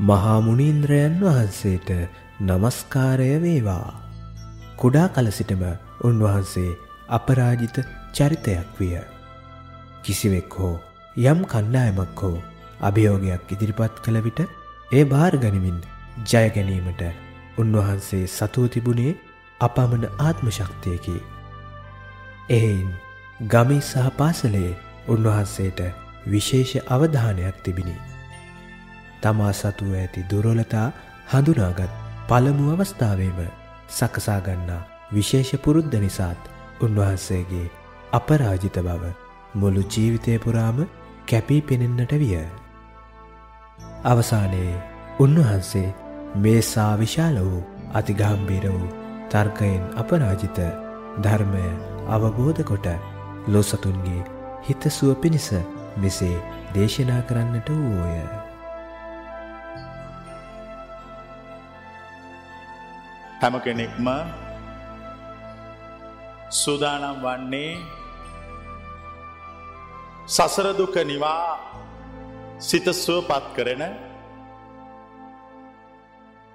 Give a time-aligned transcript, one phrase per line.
[0.00, 1.90] මහාමුණීන්ද්‍රයන් වහන්සේට
[2.40, 4.00] නමස්කාරය වේවා.
[4.76, 5.64] කුඩා කල සිටම
[6.04, 6.70] උන්වහන්සේ
[7.08, 7.80] අපරාජිත
[8.14, 8.94] චරිතයක් විය.
[10.02, 10.76] කිසිවෙක් හෝ
[11.24, 12.36] යම් කණ්ඩායමක් හෝ
[12.80, 14.40] අභියෝගයක් ඉදිරිපත් කළ විට
[14.92, 15.80] ඒ භාරගනිමින්
[16.24, 17.02] ජයගැනීමට
[17.58, 19.18] උන්වහන්සේ සතුව තිබුණේ
[19.60, 21.16] අපමණ ආත්ම ශක්තියකි.
[22.50, 22.90] එහෙයින්
[23.48, 24.70] ගමේ සහ පාසලේ
[25.08, 25.84] උන්වහන්සේට
[26.26, 28.09] විශේෂ අවධානයක් තිබිණි.
[29.22, 30.86] තමා සතුව ඇති දුරලතා
[31.30, 33.40] හඳුනාගත් පළමු අවස්ථාවේම
[33.90, 37.66] සකසාගන්නා විශේෂ පුරුද්ධ නිසාත් උන්වහන්සේගේ
[38.12, 39.12] අපරාජිත බව
[39.54, 40.78] මුළු ජීවිතය පුරාම
[41.28, 42.34] කැපී පෙනෙන්නට විය.
[44.04, 44.82] අවසානයේ
[45.18, 45.88] උන්වහන්සේ
[46.36, 47.62] මේ සා විශාල වූ
[47.94, 48.92] අතිගම්බීර වූ
[49.30, 50.60] තර්කයෙන් අපරාජිත
[51.20, 51.64] ධර්මය
[52.08, 52.86] අවබෝධ කොට
[53.48, 54.28] ලොසතුන්ගේ
[54.66, 55.48] හිතසුව පිණිස
[55.96, 56.36] මෙසේ
[56.74, 58.39] දේශනා කරන්නට වූෝය.
[63.40, 64.06] හැම කෙනෙක්ම
[66.52, 67.72] සූදානම් වන්නේ
[70.28, 71.46] සසරදුක නිවා
[72.60, 73.82] සිතස්ුව පත් කරන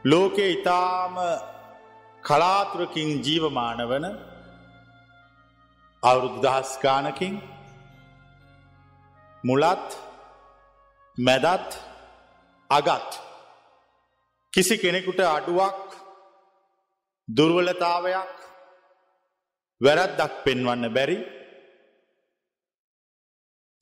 [0.05, 1.15] ලෝකෙ ඉතාම
[2.23, 4.05] කලාතුරකින් ජීවමාන වන
[6.03, 7.33] අවුරුදු දහස්ගානකින්
[9.43, 9.89] මුලත්
[11.17, 11.71] මැදත්
[12.69, 13.11] අගත්
[14.53, 15.85] කිසි කෙනෙකුට අඩුවක්
[17.27, 18.33] දුර්වලතාවයක්
[19.81, 21.17] වැරැද්දක් පෙන්වන්න බැරි.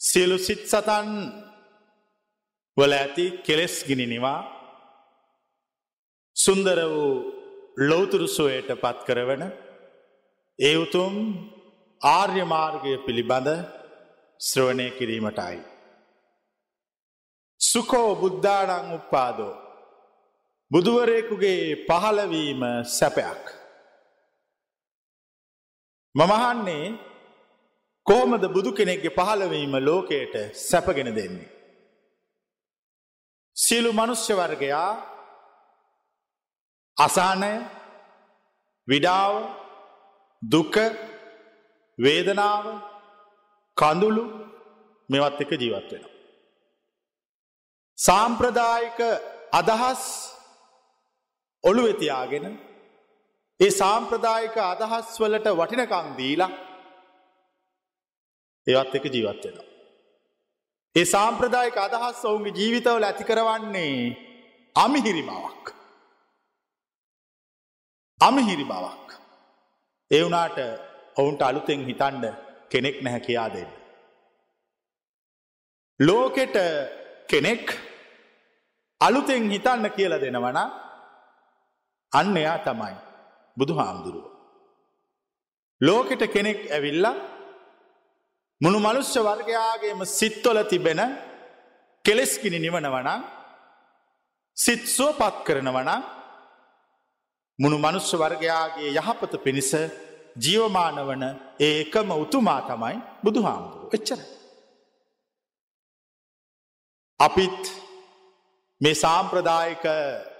[0.02, 1.10] සියලු සිත් සතන්
[2.78, 4.40] වල ඇති කෙලෙස් ගිනිනිවා
[6.38, 7.12] සුන්දර වූ
[7.80, 9.44] ලෝතුරුසුවයට පත් කරවන
[10.60, 11.16] ඒ උතුම්
[12.02, 13.50] ආර්ය මාර්ගය පිළිබඳ
[14.40, 15.60] ශ්‍රවණය කිරීමටයි.
[17.62, 19.63] සුකෝ බුද්ධානං උප්පාදෝ
[20.72, 22.62] බුදුවරයෙකුගේ පහළවීම
[22.98, 23.44] සැපයක්.
[26.16, 26.86] මමහන්නේ
[28.08, 30.36] කොහොමද බුදු කෙනෙක්ගේ පහළවීම ලෝකයට
[30.70, 31.52] සැපගෙන දෙන්නේ.
[33.58, 34.92] සියලු මනුෂ්‍ය වර්ගයා
[36.98, 37.54] අසානය
[38.88, 39.34] විඩාව
[40.42, 40.76] දුක
[42.00, 42.66] වේදනාව
[43.78, 44.26] කඳුළු
[45.10, 46.06] මෙවත් එක ජීවත් වෙන.
[47.98, 49.00] සාම්ප්‍රදායික
[49.54, 50.04] අදහස්
[51.64, 52.46] ඔළු වෙතියාගෙන
[53.60, 56.52] ඒ සාම්ප්‍රදායික අදහස් වලට වටිනකං දීලා
[58.68, 59.68] ඒවත් එක ජීවත් වෙනවා.
[60.96, 63.96] ඒ සාම්ප්‍රදායික අදහස් ඔවුන්ගේ ජීවිතවල ඇති කරවන්නේ
[64.76, 65.66] අමිහිරි බවක්.
[68.22, 69.10] අමිහිරි බවක්.
[70.12, 70.60] ඒ වුනාට
[71.18, 72.26] ඔවුන්ට අලුතෙන් හිතන්ඩ
[72.72, 73.72] කෙනෙක් නැහැ කියා දෙන්න.
[76.00, 76.56] ලෝකෙට
[77.28, 77.66] කෙනෙක්
[79.02, 80.60] අලුතෙන් හිතන්න කියල දෙනවන
[82.14, 82.96] අන්න එයා තමයි
[83.58, 84.26] බුදු හාමුදුරුව.
[85.82, 87.16] ලෝකෙට කෙනෙක් ඇවිල්ලා
[88.62, 91.02] මුණු මනුෂ්‍ය වර්ගයාගේම සිත්වල තිබෙන
[92.06, 93.10] කෙලෙස්කිනි නිවනවන
[94.58, 95.90] සිත්සුව පත් කරනවන
[97.60, 99.72] මුණු මනුෂ්‍ය වර්ගයාගේ යහපත පිණිස
[100.36, 101.24] ජීවමාන වන
[101.60, 104.20] ඒකම උතුමා තමයි බුදු හාමුදුරුව එච්චර.
[107.20, 107.62] අපිත්
[108.82, 109.84] මේ සාම්ප්‍රදායක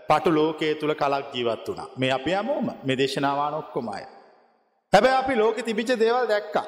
[0.10, 4.04] පටු ලෝකයේ තුළ කලක් ජීවත් වුණ මේ අපි අමෝම මේ දේශනාවාන ඔක්කොමය.
[4.94, 6.68] හැබැ අපි ලෝකෙ තිබිච දේවල් දැක්කා.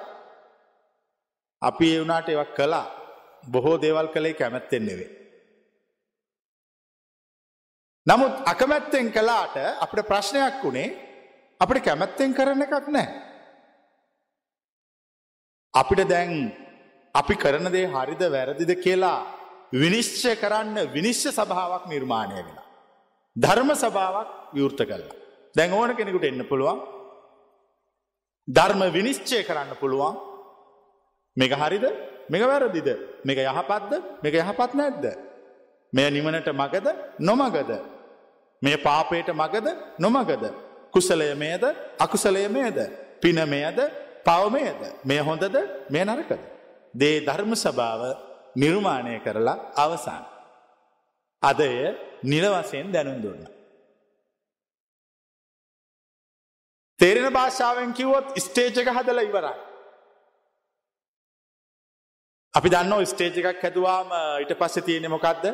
[1.62, 2.86] අපි ඒ වුණට එවක් කලා
[3.52, 5.12] බොහෝ දේවල් කළේ කැමැත්තෙන් නෙවේ.
[8.08, 10.90] නමුත් අකමැත්තෙන් කලාට අපට ප්‍රශ්නයක් වුණේ
[11.62, 13.08] අපට කැමැත්තෙන් කරන එකක් නෑ.
[15.74, 16.32] අපිට දැන්
[17.16, 19.20] අපි කරන දේ හරිද වැරදිද කියලා
[19.74, 22.65] විනිශ්චය කරන්න විනිශ්්‍ය සභාවක් නිර්මාණය වෙන.
[23.36, 25.16] ධර්ම සභාවක් විවෘත කල්ලා.
[25.56, 26.80] දැන් ඕන කෙනෙකුට එන්න පුළුවන්
[28.48, 30.16] ධර්ම විනිශ්චය කරන්න පුළුවන්
[31.38, 31.86] මේක හරිද
[32.30, 32.90] මේක වැරදිද
[33.24, 33.92] මේක යහපත්ද
[34.24, 35.06] මේක යහපත් නැද්ද.
[35.94, 36.88] මෙය නිවනට මගද
[37.20, 37.72] නොමගද.
[38.62, 39.68] මේ පාපයට මගද
[40.00, 40.44] නොමගද.
[40.94, 41.64] කුසලය මේද
[42.00, 42.78] අකුසලය මේද.
[43.22, 43.80] පින මෙයද
[44.26, 45.56] පවමයද මේ හොඳද
[45.90, 46.40] මේ නරකද.
[46.94, 48.02] දේ ධර්ම සභාව
[48.56, 50.24] නිර්මාණය කරලා අවසාන.
[51.44, 51.72] අදය
[52.26, 53.44] නිලවසයෙන් දැනුම් දුන්න.
[57.00, 59.56] තේරෙන භාෂාවෙන් කිව්වොත් ස්ටේජ් එක හදල ඉවරයි.
[62.54, 64.12] අපි දන්න ස්ටේජ් එකක් හැදවාම
[64.42, 65.46] ඊට පස්ස තියෙනෙ මොකක්ද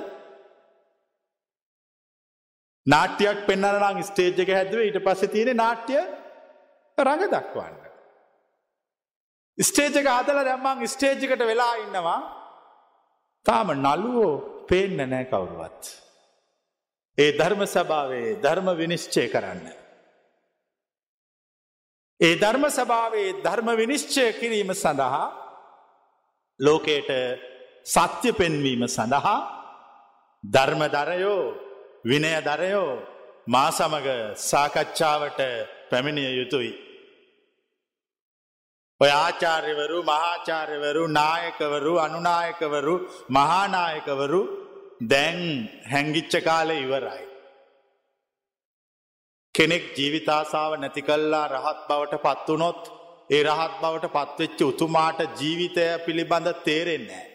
[2.87, 5.97] නාට්‍යයක් පෙන්න්නනම් ස්ටේජ් එක හැදුව ඊට පස්ස තියෙන නාට්‍ය
[6.97, 7.81] රඟ දක්වන්න.
[9.57, 12.19] ස්ටේජ් එක හදල දැම්මං ස්ටේජ්කට වෙලා ඉන්නවා
[13.45, 14.31] තාම නළුවෝ
[14.69, 15.83] පේන්න නෑ කවුරුවත්.
[17.21, 19.63] ඒ ධර්ම සභාවේ ධර්ම විනිශ්චය කරන්න.
[22.19, 25.25] ඒ ධර්ම සභාවේ ධර්ම විනිශ්චය කිරීම සඳහා
[26.59, 27.09] ලෝකයට
[27.85, 29.39] සත්‍ය පෙන්වීම සඳහා
[30.43, 31.41] ධර්ම දරයෝ
[32.05, 32.91] විනය දරයෝ
[33.47, 34.07] මා සමග
[34.41, 35.41] සාකච්ඡාවට
[35.89, 36.73] පැමිණිය යුතුයි.
[39.01, 42.95] ඔය ආචාර්යවරු මහාචාර්යවරු නායකවරු අනුනායකවරු
[43.29, 44.41] මහානායකවරු
[45.01, 47.23] දැන් හැංගිච්ච කාලෙ ඉවරයි.
[49.55, 52.81] කෙනෙක් ජීවිතාසාාව නැති කල්ලා රහත් බවට පත්වනොත්
[53.29, 57.25] ඒ රහත් බවට පත්වෙච්ච උතුමාට ජීවිතය පිළිබඳ තේරෙන්නේ.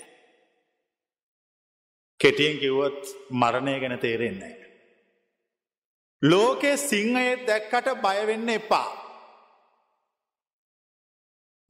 [2.21, 4.55] කෙටියෙන් කිව්වොත් මරණය ගැන තේරෙන්නේ.
[6.23, 9.06] ලෝකෙ සිංහයේ දැක්කට බයවෙන්න එපා.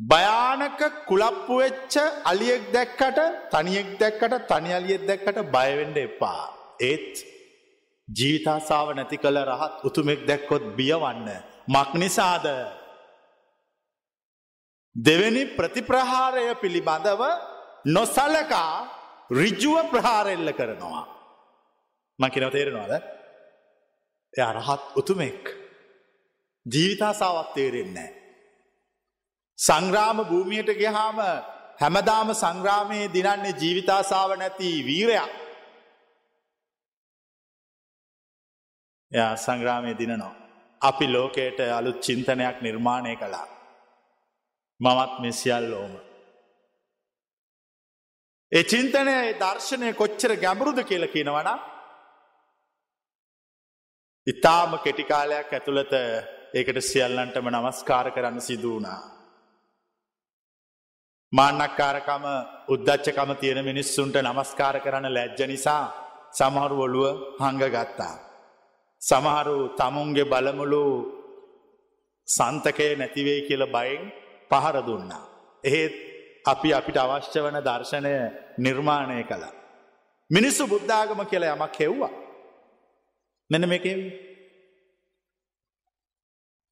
[0.01, 1.95] භයානක කුලප්පු වෙච්ච
[2.25, 3.19] අලියෙක් දැක්කට
[3.51, 6.43] තනියෙක් දැක්කට තනි අලියෙක් දැක්කට බයවෙන්ඩ එපා.
[6.81, 7.13] ඒත්
[8.09, 11.29] ජීවිතාසාාව නැති කළ රහත් උතුමෙක් දැක්කොත් බියවන්න.
[11.69, 12.47] මක් නිසාද.
[14.97, 17.23] දෙවැනි ප්‍රතිප්‍රහාරය පිළිබඳව
[17.87, 18.73] නොසලකා
[19.33, 21.05] රිජුව ප්‍රහාරෙල්ල කරනවා.
[22.19, 22.93] මකිනව තේරෙනවාද.
[24.35, 25.43] එය අරහත් උතුමෙක්.
[26.67, 28.16] ජීවිතාසාවත් තේරෙන්නේ.
[29.59, 31.19] සංග්‍රාම භූමියයට ගහාම
[31.81, 35.33] හැමදාම සංග්‍රාමයේ දිනන්නේ ජීවිතාසාව නැති වීරයක්.
[39.13, 40.35] එයා සංග්‍රාමය දිනනවා.
[40.81, 43.49] අපි ලෝකයට අලුත් චින්තනයක් නිර්මාණය කළා.
[44.81, 45.93] මමත් මෙසිියල්ලෝම.
[48.53, 51.59] ඒ චින්තනය දර්ශනය කොච්චර ගැඹුරුද කියල කියනවනා
[54.27, 55.93] ඉතාම කෙටිකාලයක් ඇතුළත
[56.55, 59.16] ඒකට සියල්ලන්ටම නමස්කාර කරන්න සිදු වුණා.
[61.33, 62.25] මාන්නක්කාරකම
[62.69, 65.85] උද්දච්චකම තියෙන මිනිස්සුන්ට නමස්කාර කරන්න ලැජ්ජ නිසා
[66.33, 68.15] සමහරු ඔළුව හංග ගත්තා.
[69.03, 70.85] සමහරු තමුන්ගේ බලමුළු
[72.29, 74.03] සන්තකය නැතිවේ කියල බයෙන්
[74.51, 75.25] පහර දුන්නා.
[75.65, 75.95] එහෙත්
[76.45, 78.15] අපි අපිට අවශ්‍ය වන දර්ශනය
[78.59, 79.45] නිර්මාණය කළ.
[80.31, 82.15] මිනිස්සු බුද්ධාගම කියලා යමක් හෙව්වා.
[83.51, 83.87] මෙන මේක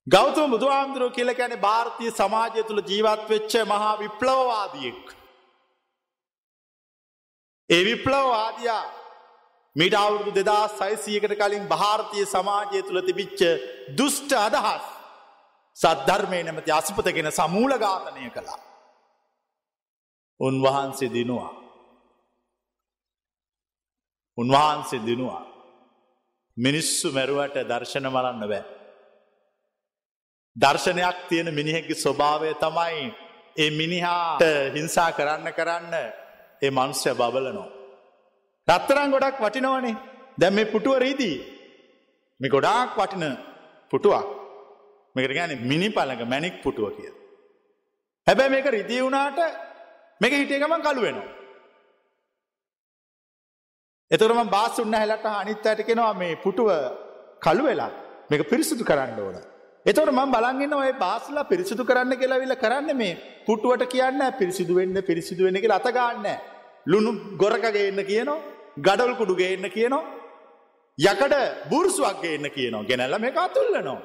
[0.07, 5.05] ගෞතම බුදුහාමුදුරුව කියල ගැන භාරතය සමාජය තුළ ජීවත් වෙච්ච මහා විප්ලවවාදියෙක්.
[7.71, 8.85] ඒ විප්ලවවාදයා
[9.77, 13.41] මිට අවුරුදු දෙදා සයිසියකට කලින් භාරතය සමාජය තුළ තිබිච්ච
[13.99, 14.85] දුෂ්ට අදහස්
[15.77, 18.61] සද්ධර්මය නැමති අසපතගෙන සමූල ඝාතනය කළා.
[20.41, 21.53] උන්වහන්සේ දිනවා.
[24.39, 25.43] උන්වහන්සේ දිනවා.
[26.57, 28.74] මිනිස්සු මැරුවට දර්ශන මරන්න බෑ.
[30.57, 33.05] දර්ශනයක් තියෙන මිනිහෙක්ගේ ස්වභාවය තමයි
[33.57, 34.43] ඒ මිනිහාට
[34.75, 35.95] හිංසා කරන්න කරන්න
[36.63, 37.69] ඒ මනුස්්‍ය බබලනෝ.
[38.69, 39.97] රත්තරන් ගොඩක් වටිනවනේ
[40.39, 41.37] දැම් මේ පුටුව රීදී
[42.41, 43.25] මේ ගොඩාක් වටින
[43.93, 44.27] පුටුවක්
[45.17, 47.13] මේකට ගැන මිනි පලඟ මැනික් පුටුව කිය.
[48.27, 49.39] හැබැ මේක රිදී වුණාට
[50.21, 51.33] මේක හිටිය ගමන් කළු වෙනවා.
[54.11, 56.71] එතුරම බාස් උන්න හැලට අනිත් අයට කෙනවා මේ පුටුව
[57.43, 57.91] කළු වෙලා
[58.31, 59.54] මේක පිරිසිදු කරන්න ඕන.
[59.87, 65.45] එතවට මම බලගන්න ඔය බාස්ලා පිරිසිදු කරන්න කියලාවිල කරන්න මේ පුටුවට කියන්න පිරිසිදු වෙන්න පිරිසිදු
[65.45, 66.27] වෙන එක අතගන්න.
[66.87, 68.41] ලුණු ගොරකගේ එන්න කියනවා
[68.79, 70.05] ගඩල් කුඩුගේ එන්න කියනවා.
[70.99, 71.35] යකඩ
[71.71, 74.01] බුර්සුවක්ගේ එන්න කියනවා ගෙනැල්ල මේ අතුල්ලනවා.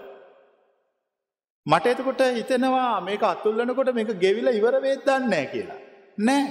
[1.65, 5.79] මට එතකොට හිතෙනවා මේක අතුල්ලනකොට මේක ගෙවිල ඉවර වේදන්නෑ කියලා.
[6.19, 6.45] නෑ.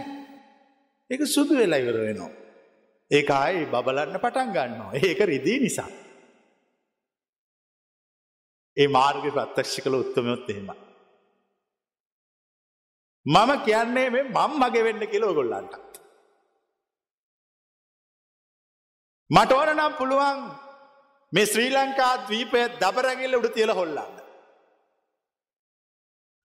[1.11, 2.33] ඒක සුදු වෙලා ඉවර වෙනවා.
[3.11, 4.91] ඒක ආයි බබලන්න පටන් ගන්නවා.
[5.02, 5.91] ඒක රිදී නිසා.
[8.78, 10.70] ඒ මාර්ග ප්‍රත්‍යක්ෂ කළ උත්තමයොත් එහෙම.
[13.26, 15.75] මම කියන්නේ මේ මං මගේ වෙන්න කියලා ඔයගොල්ලන්ට.
[19.30, 20.40] මට ඕන නම් පුළුවන්
[21.32, 24.16] මේ ශ්‍රී ලංකා ද්වීපය දබරැගිල්ල උඩ තියලා හොල්ලන්න.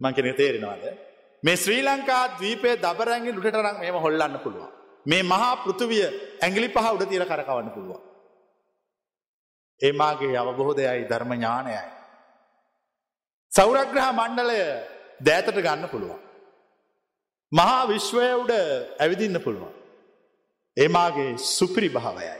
[0.02, 0.86] මං කියන තේරෙනවද?
[1.44, 4.72] මේ ශ්‍රී ලංකා ද්වීපය දබරැගිල්ල උඩට නම් එහෙම හොල්ලන්න පුළුවන්.
[5.06, 6.06] මේ මහා පෘතුවිය
[6.42, 8.02] ඇගිලි පහ උඩ තියල කරකවන්න පුළුවන්.
[9.82, 11.84] ඒමාගේ අවබෝධයයි ධර්ම ඥානයයි.
[13.54, 14.60] සෞරග්‍රහ මණ්ඩලය
[15.20, 16.22] දෑතට ගන්න පුළුවන්.
[17.52, 18.54] මහා විශ්වය උඩ
[19.00, 19.74] ඇවිදින්න පුළුවන්.
[20.78, 22.38] ඒමාගේ සුපිරි භාවයයි.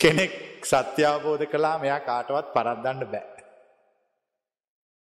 [0.00, 0.32] කෙනෙක්
[0.62, 3.44] සත්‍යාබෝධ කලා මෙයා කාටවත් පරද්දන්න බෑ.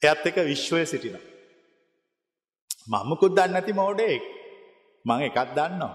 [0.02, 1.16] එයත් එක විශ්වය සිටින.
[2.86, 4.22] මමකුත් දන්න ඇති මෝඩෙක්
[5.04, 5.94] මං එකක් දන්නවා.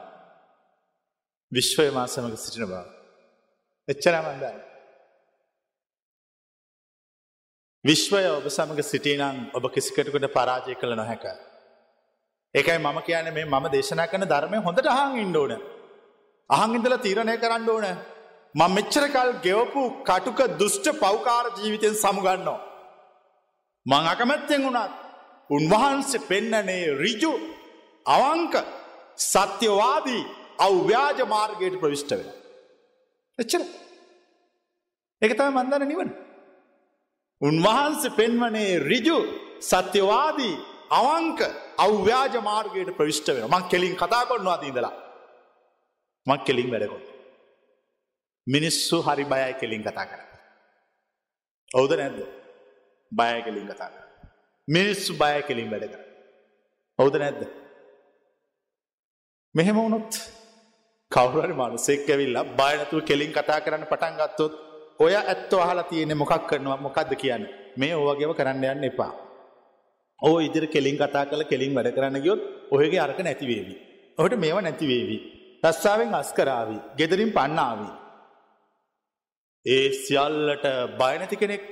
[1.52, 2.82] විශ්වය මාසමක සිටින බව.
[3.88, 4.69] එච්චරමන්දන්න.
[7.86, 11.26] විශ්වය ඔබ සමඟ සිටිනම් ඔබ කිසිකටකට පරාජය කළ නොහැක.
[12.56, 15.54] ඒකයි මම කියන මේ මම දේශනා කන ධර්මය හොඳට හාන් ඉන්ඩෝන.
[16.50, 17.88] අහංඉදල තීරණය කරන්න ඕන
[18.56, 22.60] මං මෙච්චරකල් ගෙවපු කටුක දුෂ්ට පෞකාර ජීවිතයෙන් සමුගන්නවා.
[23.86, 24.94] මං අකමැත්තෙන් වුණත්
[25.50, 27.34] උන්වහන්සේ පෙන්නනේ රිජු
[28.06, 28.56] අවංක
[29.26, 30.24] සත්‍යවාදී
[30.60, 32.30] අව් ව්‍යාජ මාර්ගයට ප්‍රවිෂ්ට වෙන.
[33.40, 33.62] එච්චර
[35.22, 36.10] එකතම මන්දන නිවන.
[37.42, 39.18] උන්වහන්සේ පෙන්වනේ රිජු
[39.62, 40.56] සත්‍යවාදී
[40.92, 41.40] අවංක
[41.78, 44.96] අව්‍යාජ මාර්ගයට ප්‍රවිෂ්ට වෙන මං කෙලින් කතා කොන්නවා දීදලා
[46.28, 47.06] මං කෙලින් වැඩකොත්.
[48.48, 50.22] මිනිස්සු හරි බයයි කෙලින් කතා කර.
[51.72, 52.20] ඔවුද නැද්ද
[53.12, 54.04] බය කෙලින් කතා කර.
[54.68, 56.02] මිනිස්සු බය කෙලින් වැඩ කර.
[57.00, 57.42] ඔවුද නැද්ද.
[59.56, 60.12] මෙහෙම වුණොත්
[61.12, 64.56] කවුරරි මනුසෙක් ඇවිල්ලා බයනතුව කෙලින් කතා කරන්න පටන් ගත්තොත්
[65.00, 67.44] ඔය ඇත්ත අහලා තියෙන මොකක් කරනවා මොකක්ද කියන්න
[67.78, 69.12] මේ ඕවගේම කරන්න යන්න එපා.
[70.20, 72.42] ඕ ඉදිරි කෙලින් කතා කළ කෙලින් වැඩ කරන්න ගියොත්
[72.72, 73.76] ඔහගේ අරක නැතිවේවි.
[74.18, 75.18] ඔහට මේවා නැතිවේවි.
[75.64, 77.94] රස්සාාවෙන් අස්කරාවී ගෙදරින් පන්නාවී.
[79.66, 80.66] ඒ සියල්ලට
[81.00, 81.64] බයනැති කෙනෙක්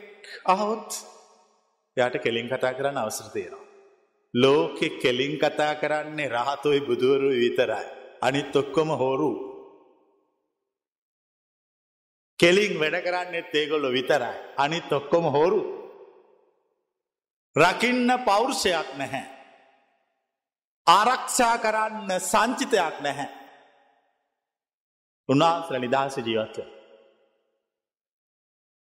[0.46, 0.90] අහොත්
[1.98, 3.66] යට කෙලින් කතා කරන්න අවසර තියෙනවා.
[4.34, 7.88] ලෝකෙ කෙලින් කතා කරන්නේ රහතොයි බුදුවරු විතරයි.
[8.22, 9.32] අනිත් ඔක්කොම හෝරු.
[12.40, 14.38] කෙලින් වැඩ කරන්නෙත් ඒගොල්ලො විතරයි.
[14.58, 15.62] අනිත් ඔක්කොම හෝරු.
[17.56, 19.26] රකින්න පෞරුෂයක් නැහැ.
[20.88, 23.30] ආරක්ෂා කරන්න සංචිතයක් නැහැ.
[25.30, 26.68] උන්වහන්සල නිදහස ජීවත්ව.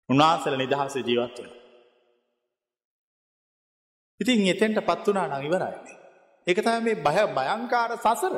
[0.08, 1.50] උන්වහන්සල නිදහස ජීවත්වන.
[4.20, 5.98] ඉතින් එතෙන්ට පත් වනා නංඉවරයින්නේ.
[6.46, 8.34] එකතම මේ බය භයංකාර සසර.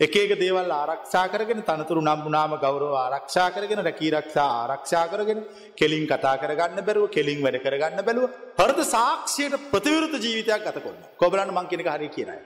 [0.00, 5.40] එකක දේවල් ආරක්ෂා කරගෙන තනතුරු නම්බුනාම ගෞරව ආරක්ෂා කරගෙන රැකීරක්ෂා ආරක්ෂා කරගෙන
[5.80, 11.56] කෙලින් කතා කරගන්න බැරුව කෙලින් වැඩ කරගන්න බැලුව හරද සාක්ෂයට ප්‍රතිවරුත ජීවිතයක් ගත කොන්න කොබලන්න
[11.56, 12.40] මංකිනක හරි කියරයි.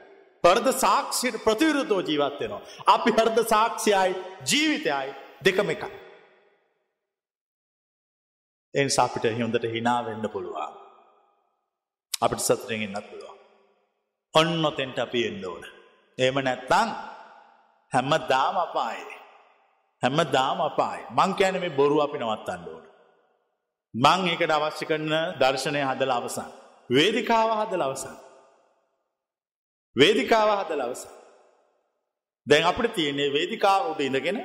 [0.45, 2.63] පර්ද සාක්ෂයට ප්‍රතිවිරුතෝ ජීවත්වෙනවා.
[2.87, 4.11] අපි හර්ද සාක්ෂයයි
[4.51, 5.09] ජීවිතයයි
[5.47, 5.85] දෙකම එක.
[8.75, 10.75] එන් සාපිට හොඳට හිනා වෙන්න පුළුවන්.
[12.25, 13.39] අපිට සතරෙන් එන්නත් පුළුවන්.
[14.35, 15.63] ඔන්න ඔතෙන්ට අපි එන්න ඕන.
[16.19, 16.89] ඒම නැත්තං
[17.93, 19.05] හැම්ම දාම අපායි.
[20.03, 22.85] හැම්ම දාම අපායි මං කෑන මේ බොරු අපි නවත්තන්න ඕන.
[23.95, 26.51] මං ඒකට අවශ්‍ය කරන දර්ශනය හදල අවසන්.
[26.91, 28.17] වේදිකාව හදල අවසන්.
[29.97, 31.13] වේදිකාව හදල අවසන්.
[32.47, 34.39] දැන් අපට තියන්නේ වේදිකාව උඩ ඉඳගෙන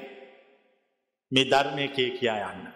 [1.32, 2.68] මේ ධර්මයකේ කියා යන්න.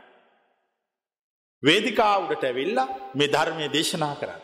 [1.64, 4.42] වේදිකාවුඩට ඇවිල්ලා මේ ධර්මය දේශනා කරන්න.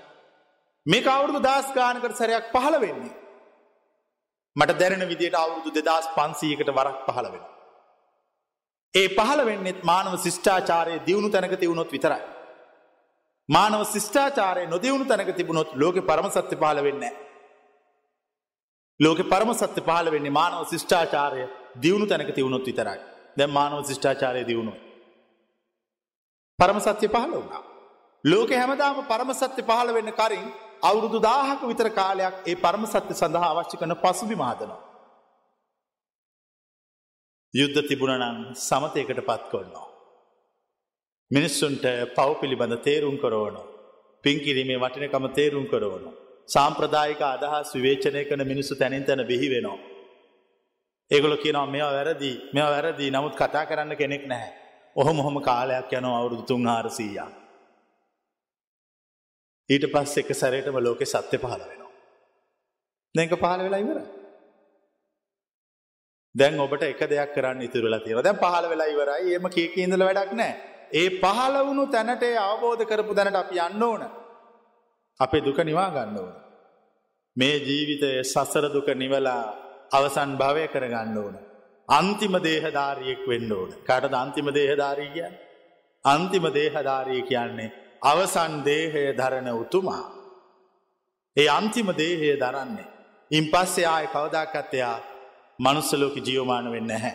[0.86, 3.16] මේ අවුරුදු දස්ගානකට සැරයක් පහළ වෙන්නේ.
[4.58, 7.44] මට දැරෙන විදියට අවුරුදු දෙදස් පන්සීකට වරක් පහළ වෙන.
[8.94, 12.24] ඒ පහළ වෙන්නෙත් මානව ශිෂ්ඨාචාරය දියුණු තැනක තිවුණොත් විතරයි.
[13.50, 17.06] මානව ශිෂ්ඨාචාරය නොදියුණු තැනක තිබුණොත් ලෝක පරමසත්‍ය පාල වෙන්න.
[19.00, 21.44] ලෝක පරම සත්‍ය පාල වෙන්නේ මානව ශිෂ්ඨාචාරය
[21.82, 23.00] දියුණු තැනක තිවුණොත් විතරයි.
[23.38, 24.74] දැ මානව ශිෂ්ඨාචාරය දියුණු.
[26.60, 27.64] පරම සත්‍ය පහල වුණා.
[28.24, 30.48] ලෝක හැමදාම පරම සත්‍ය පහළ වෙන්න කරින්
[30.82, 34.82] අවුරුදු දාහක විතර කාලයක් ඒ පරම සත්‍ය සඳහා අවශ්‍ය කන පසුබි මාදනවා.
[37.54, 39.88] යුද්ධ තිබුණනම් සමතයකට පත් කොන්නවා.
[41.32, 43.58] මිනිස්සුන්ට පව් පිළිබඳ තේරුම් කරෝන.
[44.24, 46.04] පින්කිරීමේ වටිනකම තේරුම් කරෝන.
[46.48, 49.80] සාම්ප්‍රදායික අදහස් විවේචනය කන මිනිස්සු තැනින් තැන බිහි වෙනවා.
[51.12, 54.54] ඒගොල කියනවා මෙවා වැරදි මෙ වැරදි නමුත් කතා කරන්න කෙනෙක් නැහැ.
[54.96, 57.47] ඔහොම හොම කාලයක් යන අවුරුදු තුන් හාරසීයා.
[59.70, 61.92] ඊට පස් එක සැරයටම ලෝකෙ සත්‍ය පහල වෙනවා.
[63.16, 64.00] දැක පහල වෙලා ඉවර.
[66.36, 70.34] දැන් ඔබට එක දෙයක් කරන්න ඉතුරලා තියෙන දැන් පහල වෙලා ඉවරයි ඒම කියක ඉඳල වැඩක්
[70.34, 70.54] නෑ.
[70.94, 74.04] ඒ පහල වුණු තැනට අවබෝධ කරපු දැනට අපි යන්න ඕන.
[75.20, 76.36] අපේ දුක නිවා ගන්න ඕන.
[77.38, 79.42] මේ ජීවිතය සසර දුක නිවලා
[79.92, 81.36] අවසන් භවය කරගන්න ඕන.
[81.90, 83.70] අන්තිම දේහධාරියෙක් වෙන්න ඕන.
[83.84, 85.36] කටද අන්තිම දේහධාරී කියන්න.
[86.06, 90.06] අන්තිම දේහධාරී කියන්නේ අවසන් දේහය දරණ උතුමා.
[91.38, 92.88] ඒ අන්තිම දේහය දරන්නේ.
[93.32, 94.98] ඉන් පස්සේ ආය කවදාකත්තයා
[95.60, 97.14] මනුස්සලෝක ජියෝමාන වෙන්න හැ.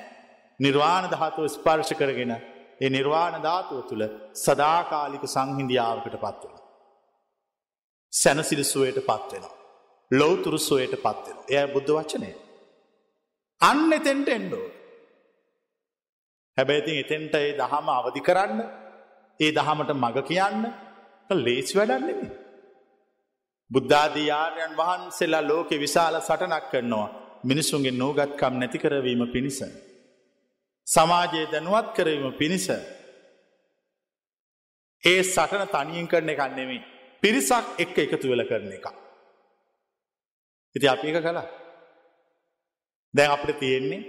[0.60, 2.32] නිර්වාණ ධාතුව ස්පර්ශ කරගෙන
[2.80, 4.04] ඒ නිර්වාණ ධාතුව තුළ
[4.36, 6.56] සදාකාලික සංහින්දියාවකට පත්වන.
[8.12, 9.56] සැනසිරිසුවයට පත්වෙනවා.
[10.10, 11.38] ලෝතුරුසුවයට පත්වෙන.
[11.48, 12.30] එය බුද්ධ වචනය.
[13.60, 14.66] අන්න එතෙන්ට එන්ඩෝ.
[16.58, 18.60] හැබැයිතින් එතෙන්ට ඒ දහම අවධි කරන්න
[19.42, 20.62] ඒ දහමට මඟ කියන්න
[21.38, 22.28] ලේසි වැඩන්නෙමි.
[23.70, 27.08] බුද්ධාධයාරයන් වහන්සේලා ලෝකෙ විශාල සටනක් කරනවා
[27.44, 29.60] මිනිසුන්ගේ නෝගත්කම් නැති කරවීම පිණිස.
[30.86, 32.66] සමාජයේ දැනුවත් කරවීම පිණිස.
[35.04, 36.82] ඒ සටන තනියෙන් කරන එකන්නෙමේ
[37.22, 38.86] පිරිසක් එක්ක එකතු වෙල කරන එක.
[40.76, 41.46] ඉති අපි එක කලා
[43.14, 44.02] දැන් අපට තියෙන්නේ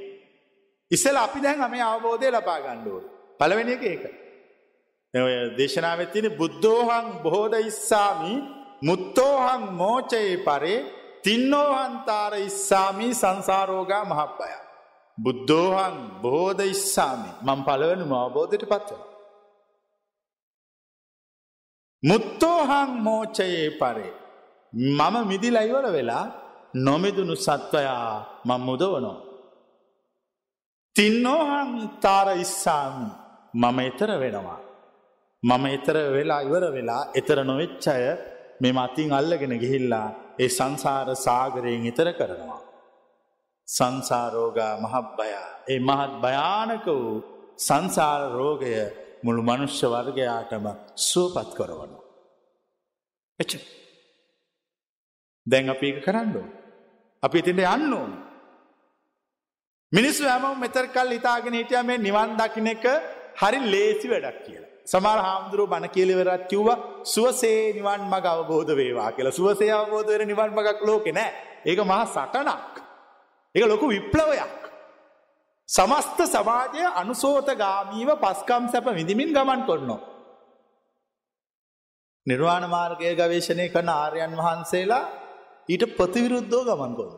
[0.91, 3.07] ඉස්සල අපි දැන් අම අවබෝධය ලබා ගණ්ඩුවට
[3.39, 4.22] පලවෙනි එක ඒක.
[5.13, 8.33] දේශනාවත් තින බුද්ධෝහං බොහෝද ඉස්සාමි
[8.83, 10.79] මුත්තෝහං මෝචයේ පරේ
[11.23, 14.51] තින්නෝහන්තාර ඉස්සාමී සංසාරෝගා මහප්පය.
[15.17, 19.01] බුද්ධෝහං බෝධ ඉස්සාමි මං පලවනු අවබෝධයට පත්වන.
[22.03, 24.13] මුත්තෝහං මෝචයේ පරේ
[24.73, 26.25] මම මිදිලයිවල වෙලා
[26.75, 29.17] නොමිදුණු සත්වයා මං මුදවනෝ.
[30.95, 33.09] තින්නෝහං තාර ඉස්සාමි
[33.53, 34.72] මම එතර වෙනවා.
[35.43, 37.97] මම එතර වෙලා ඉවර වෙලා එතර නොවෙච්චය
[38.61, 40.07] මෙම අතින් අල්ලගෙන ගිහිල්ලා
[40.39, 42.61] ඒ සංසාර සාගරයෙන් ඉතර කරනවා.
[43.67, 47.13] සංසාරෝගා මහබ්බයා ඒ මහත් භයානක වූ
[47.59, 48.73] සංසාර රෝගය
[49.23, 50.65] මුළු මනුෂ්‍ය වර්ගයාටම
[51.01, 51.93] සුවපත් කරවන.
[53.39, 53.51] එච
[55.47, 56.47] දැන් අපි එක කරන්නෝ.
[57.23, 58.11] අපි ඉතින්ට යන්න ඕන.
[59.91, 62.85] මිනිස්සු හැම මෙතරකල් ඉතාගෙන හිටිය මේ නිවන් දකින එක
[63.41, 64.72] හරි ලේසි වැඩක් කියලා.
[64.87, 66.69] සමර හාමුදුරුව බණ කියලිවරත් කිව්ව
[67.05, 71.31] සුවසේ නිවන් මග අවබෝධ වේවා කියලා සුවසේ අවබෝධවර නිවන් මගක් ලෝකෙ නෑ
[71.65, 72.73] ඒක මහා සටනක්
[73.55, 74.63] එක ලොකු විප්ලවයක්
[75.69, 80.01] සමස්ත සමාජය අනුසෝත ගාමීව පස්කම් සැප විඳමින් ගමන් කොන්නවා.
[82.27, 85.05] නිර්වාණ මාර්ගය ගවේශණය කරන ආර්යන් වහන්සේලා
[85.69, 87.13] ඊට ප්‍රතිවිරුද්ධෝ ගමන් කොන්න.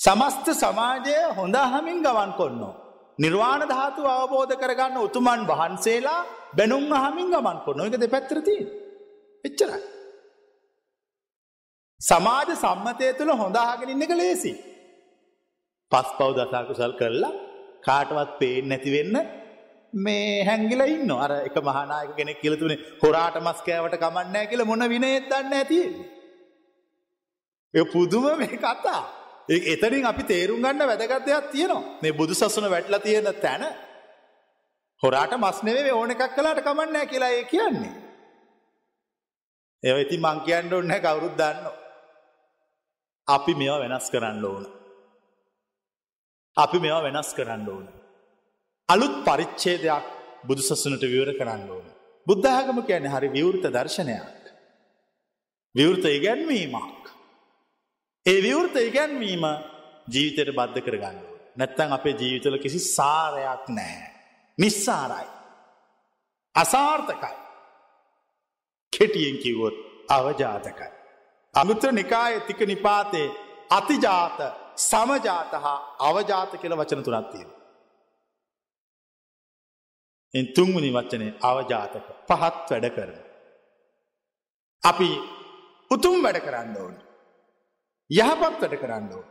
[0.00, 2.79] සමස්ත සමාජය හොඳ හමින් ගමන් කොන්නවා.
[3.20, 6.20] නිර්වාණ ධාතු අවබෝධ කරගන්න උතුමන් වහන්සේලා
[6.56, 8.62] බැනුම් අහමින් ගමන් කොන්න එක දෙ පැත්‍රතිය.
[9.44, 9.82] එච්චරයි.
[12.00, 14.52] සමාජ සම්මතය තුළ හොඳාගෙන ඉන්න එක ලේසි.
[15.92, 17.34] පස් පව් දසාකුසල් කරලා
[17.86, 19.16] කාටවත් පේෙන් නැතිවෙන්න
[20.00, 25.54] මේ හැංගිල ඉන්න අර එක මහනායක කෙනෙක් කියලතුනේ හොරාට මස්කෑවට කමන්නෑ කියල මොන විනයත් දන්න
[25.54, 25.80] ඇති.
[27.74, 29.19] එ පුදුම මේ කතා.
[29.50, 33.64] එතරින් අපි තේරුම් ගන්න වැදගත්දයක් තියෙනවා මේ බුදු සසුන වැටල තියෙන තැන
[35.02, 37.94] හොරාට මස්නෙවේ ඕන එකක් කලාට කමන්නෑ කියලා ඒ කියන්නේ.
[39.82, 41.66] එ ඉති මංකයන්ට ඔන්න කවුරුත් දන්න.
[43.28, 44.64] අපි මෙවා වෙනස් කරන්න ඕන.
[46.56, 47.86] අපි මෙවා වෙනස් කරන්න ඕන.
[48.88, 50.06] අලුත් පරිච්චේදයක්
[50.44, 51.86] බුදු සසුනට විවර කරන්න ඕන.
[52.26, 54.42] බුද්ධාගම කියන හරි විවෘත දර්ශනයක්.
[55.74, 56.99] විවෘත ඉගැන්වීමක්.
[58.26, 59.44] ඒ විවෘත ඉගැන්වීම
[60.08, 61.18] ජීවිතයට බද්ධ කරගන්න.
[61.56, 64.00] නැත්තන් අපේ ජීවිතල කිසි සාරයක් නෑ.
[64.58, 65.28] නිස්සාරයි.
[66.54, 67.36] අසාර්ථකයි.
[68.92, 69.76] කෙටියෙන් කිවොත්
[70.08, 70.90] අවජාතකයි.
[71.54, 73.28] අමුත්‍ර නිකාය තික නිපාතේ
[73.70, 74.38] අතිජාත
[74.78, 77.50] සමජාත හා අවජාත කියල වචන තුනක් තියෙන.
[80.34, 83.14] එන් තුන්වනි වච්චනය අවජාතක පහත් වැඩ කරන.
[84.82, 85.10] අපි
[85.90, 86.96] උතුම් වැඩ කරන්න ඕන.
[88.10, 89.28] යහපත් වැඩ කරන්න ඕන.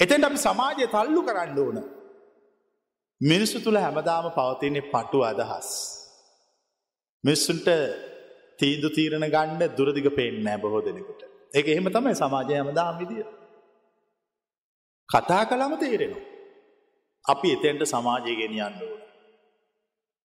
[0.00, 1.78] එතැන් අපි සමාජය තල්ලු කරන්න ඕන.
[3.20, 5.70] මිනිස්සු තුළ හැමදාම පවතින්නේ පටු අදහස්.
[7.24, 7.68] මිස්සුන්ට
[8.58, 11.22] තීන්දු තීරණ ගණ්ඩ දුරදිග පේෙන්නෑ බොහෝ දෙනෙකුට.
[11.54, 13.26] එක එහෙම තමයි සමාජය හැමදාම් විදිිය.
[15.08, 16.28] කතා කළම තේරෙනවා.
[17.24, 19.00] අපි එතෙන්ට සමාජය ගෙනියන්න ඕන.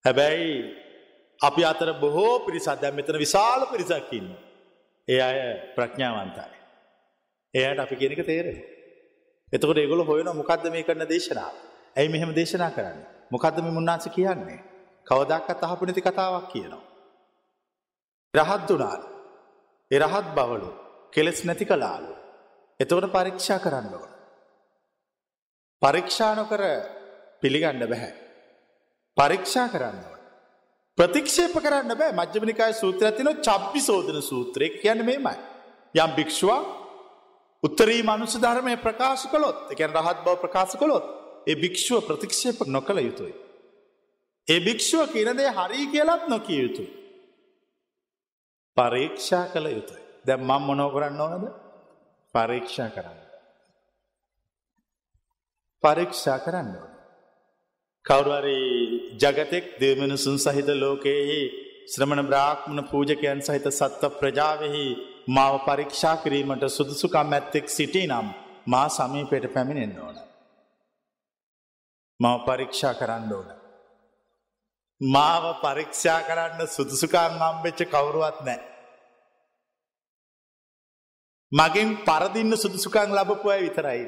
[0.05, 0.53] හැබැයි
[1.41, 4.29] අපි අතර බොහෝ පිරිසත් දැම් මෙතන විශාල පිරිසක්කින්න.
[5.07, 5.37] ඒ අය
[5.75, 6.58] ප්‍රඥාවන්තයි.
[7.53, 8.57] එයට අපි කෙනෙක තේරෙන.
[9.53, 11.53] එතකොට ඒගොල හොයන මොකක්ද මේ කරන දේශනාව.
[11.97, 12.99] ඇයි මෙහෙම දේශනා කරන්න.
[13.31, 14.59] මොකක්ද මේ මුන්නාස කියන්නේ.
[15.07, 16.83] කවදක්කත් අහපු නැති කතාවක් කියනවා.
[18.33, 19.01] රහත් වනාල්.
[19.91, 20.69] එරහත් බවලු
[21.11, 22.13] කෙලෙස් නැති කලාලු.
[22.79, 24.11] එතකොට පරීක්ෂා කරන්න ඕන.
[25.81, 26.61] පරීක්ෂා නොකර
[27.41, 28.13] පිළිගන්න බැහැ.
[29.17, 30.19] පරීක්ෂා කරන්න ඕන.
[30.97, 35.37] ප්‍රතික්ෂේප කරන්න බෑ මජ්‍යමනිකාය සූත්‍ර ඇතින චබ්බි සෝදන සූත්‍රය කියන්න මේමයි.
[35.95, 36.78] යම් භික්ෂුවක්
[37.63, 41.05] උත්තරී මනුස ධර්මය ප්‍රකාශ කළොත් එකැන රහත් බව ප්‍රකාශ කළොත්
[41.47, 43.33] ඒ භික්ෂුව ප්‍රතික්ෂේප නොකළ යුතුයි.
[44.47, 46.89] ඒ භික්ෂුව කියනදේ හරි කියලත් නොකිය යුතුයි.
[48.77, 50.03] පරීක්ෂා කළ යුතුයි.
[50.25, 51.45] දැම් මං මොනෝ කරන්න ඕනද
[52.35, 53.19] පරීක්ෂා කරන්න.
[55.83, 56.91] පරීක්ෂා කරන්න ඕන.
[58.05, 58.59] කවුරුවරි
[59.17, 61.41] ජගතෙක් දෙමනුසුන් සහිත ලෝකයෙහි
[61.87, 64.87] ශ්‍රමණ බ්‍රාහ්මණ පූජකයන් සහිත සත්ව ප්‍රජාවෙහි
[65.29, 68.27] මාව පරීක්ෂා කිරීමට සුදුසුකම් ඇත්තෙක් සිටි නම්
[68.65, 70.17] මා සමීපයට පැමිණෙන්න ඕන.
[72.19, 73.49] මව පරීක්ෂා කරන්න ඕන.
[75.01, 78.59] මාව පරීක්ෂා කරන්න සුදුසුකාන් අම්බෙච්ච කවුරුවත් නෑ.
[81.51, 84.01] මගින් පරදින්න සුදුසුකං ලබපු අය විතරයි.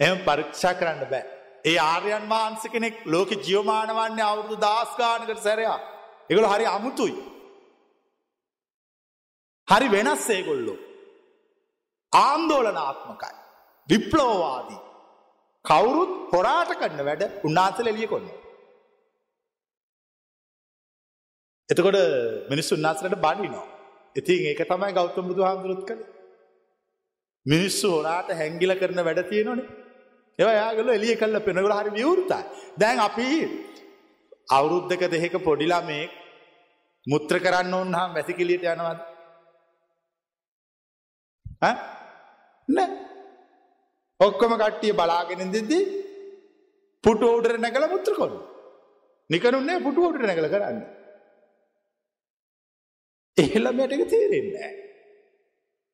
[0.00, 1.24] එම පරීක්ෂා කරන්න බෑ.
[1.64, 5.78] ඒ ආර්යන් වහන්ස කෙනෙක් ලෝක ජියවමාන වන්නේ අවුරුදු දස්ගානකට සැරයා.
[6.30, 7.35] එකගොල හරි අමුතුයි.
[9.68, 10.78] හරි වෙනස් ඒගොල්ලෝ.
[12.12, 13.36] ආන්දෝලනාත්මකයි.
[13.88, 14.80] විප්ලෝවාදී.
[15.64, 18.28] කවුරුත් හොරාට කන්න වැඩ උන්නාසල එලිය කොන්න.
[21.68, 21.98] එතකොට
[22.50, 23.66] මිනිස්සු උන්නාසලට බඩිනවා.
[24.16, 26.12] ඉතින් ඒක තමයි ගෞතම බුදු හාමුදුරුත් කළේ.
[27.46, 29.66] මිනිස්සු හොරාට හැංගිල කරන වැඩ තියෙනවනේ.
[30.38, 32.42] ඒවා යාගල එලිය කල්ල පෙනගල හරි විවෘතයි.
[32.78, 33.28] දැන් අපි
[34.50, 36.04] අවුරුද්ධක දෙහෙක පොඩිලා මේ
[37.06, 39.15] මුත්‍ර කරන්න ඕන්හම් වැසිකිලියට යනවද.
[41.62, 42.86] නෑ
[44.20, 45.84] ඔක්කොම කට්ටිය බලාගෙන දෙද්දී
[47.04, 48.36] පුටු උඩර නැගල මුත්‍ර කොන්න.
[49.30, 50.78] නිකනුන්නේ පුටු උඩට නැගල කරන්න.
[53.36, 54.70] එහෙළමයට එක තේරෙන්නේ.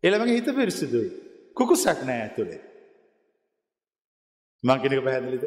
[0.02, 1.10] එළමගේ හිත පිරිසිදුයි.
[1.56, 2.60] කුකුසක් නෑ ඇතුළේ.
[4.64, 5.44] මං කෙනෙක පැහැදිලිද?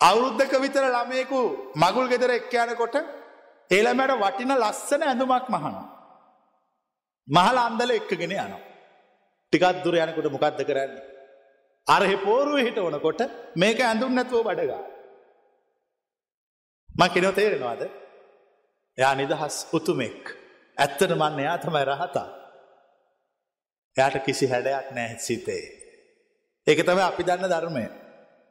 [0.00, 1.40] අවුරුද්දක විතර ළමයෙකු
[1.76, 2.96] මගුල් ගෙදර එක්ක යනකොට
[3.70, 5.99] ඒ ළමයට වටින ලස්සන ඇඳුමක් මහනවා.
[7.30, 8.60] මහලා අන්දල එක්කගෙන යනවා.
[9.52, 11.04] ටිකක් දුර යනකොට මොකද්ද කරන්නේ?
[11.86, 13.20] අර පෝරුවේ හිටවනකොට
[13.56, 14.82] මේක ඇඳුම් නැතුව බඩගා.
[16.98, 17.82] මං කෙනව තේරෙනවද?
[18.98, 20.22] එයා නිදහස් උතුමෙක්.
[20.78, 22.28] ඇත්තට මන්න එයා තමයි රහතා.
[23.96, 25.64] එයාට කිසි හැඩයක් නැහැ සිතේ.
[26.66, 27.84] ඒක තමයි අපි දන්න ධර්මය.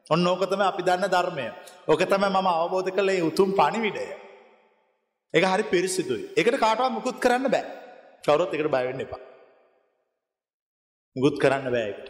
[0.10, 1.48] ඔන්න ඕක තමයි අපි දන්න ධර්මය.
[1.88, 4.08] ඕක තමයි මම අවබෝධ කළේ උතුම් පණිවිඩය.
[5.34, 6.26] ඒක හරි පිරිසිදුයි.
[6.38, 7.79] ඒකට කාටවත් මුකුත් කරන්න බෑ.
[8.24, 9.22] කවුරුත් ඒකට බය වෙන්න එපා.
[11.16, 12.08] මුකුත් කරන්න බෑ ඒකට.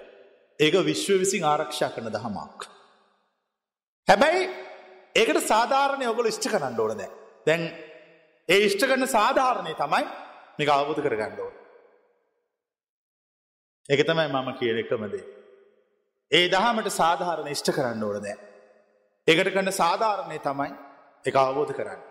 [0.59, 2.67] ඒක විශ්ව විසින් ආරක්ෂා කරන දහමක්.
[4.07, 4.49] හැබැයි
[5.15, 7.13] ඒකට සාධාරණය ඔයගොල්ලෝ ඉෂ්ට කරන්න ඕන දැන්.
[7.47, 7.63] දැන්
[8.49, 10.05] ඒ ඉෂ්ට කරන සාධාරණය තමයි
[10.57, 11.55] මේක අවබෝධ කරගන්න ඕන.
[13.89, 15.25] ඒක තමයි මම කියන එකම දේ.
[16.31, 18.39] ඒ දහමට සාධාරණ ඉෂ්ට කරන්න ඕන දැන්.
[19.27, 20.69] ඒකට කරන සාධාරණය තමයි
[21.25, 22.01] ඒක අවබෝධ කරන්න.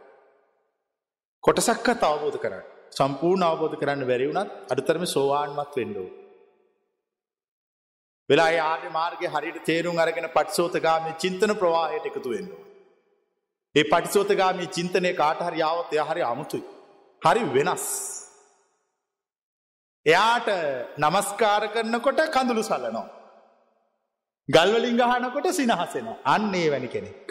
[1.45, 2.67] කොටසක්වත් අවබෝධ කරන්න.
[2.93, 6.11] සම්පූර්ණ අවබෝධ කරන්න බැරි වුණත් අඩුතරම සෝවාන්මත් වෙන්න ඕන.
[8.29, 12.65] වෙලා ආර්ය මාර්ගයේ හරියට තේරුම් අරගෙන පටිසෝතගාමී චින්තන ප්‍රවාහයට එකතු වෙන්න ඕන.
[13.75, 16.65] ඒ පටිසෝතගාමී චින්තනය කාට හරි ආවොත් එයා හරි අමුතුයි.
[17.23, 17.87] හරි වෙනස්.
[20.07, 20.49] එයාට
[20.99, 23.07] නමස්කාර කරනකොට කඳුළු සලනවා.
[24.49, 26.19] ගල්වලින් ගහනකොට සිනහසෙනවා.
[26.25, 27.27] අන්න ඒ වැනි කෙනෙක්.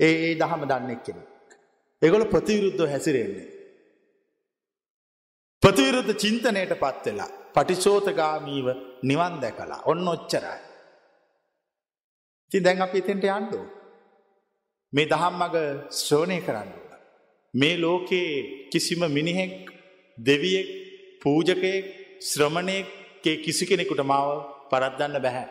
[0.00, 1.28] ඒ ඒ දහම දන්නෙක් කෙනෙක්.
[2.02, 3.46] ඒගොල්ලෝ ප්‍රතිවිරුද්ධව හැසිරෙන්නේ.
[5.64, 8.66] ප්‍රතිවිරුද්ධ චින්තනයට පත් වෙලා පටිසෝතගාමීව
[9.02, 10.58] නිවන් දැකලා ඔන්න ඔච්චරයි.
[12.50, 13.68] ඉතින් දැන් අපි එතෙන්ට යන්න ඕන.
[14.92, 15.56] මේ දහම් මග
[15.98, 16.98] ශ්‍රවණය කරන්න ඕන.
[17.54, 18.28] මේ ලෝකේ
[18.72, 19.54] කිසිම මිනිහෙක්
[20.18, 20.68] දෙවියෙක්
[21.22, 21.86] පූජකයෙක්
[22.22, 22.90] ශ්‍රමණයෙක්
[23.44, 24.28] කිසි කෙනෙකුට මාව
[24.70, 25.46] පරද්දන්න බැහැ.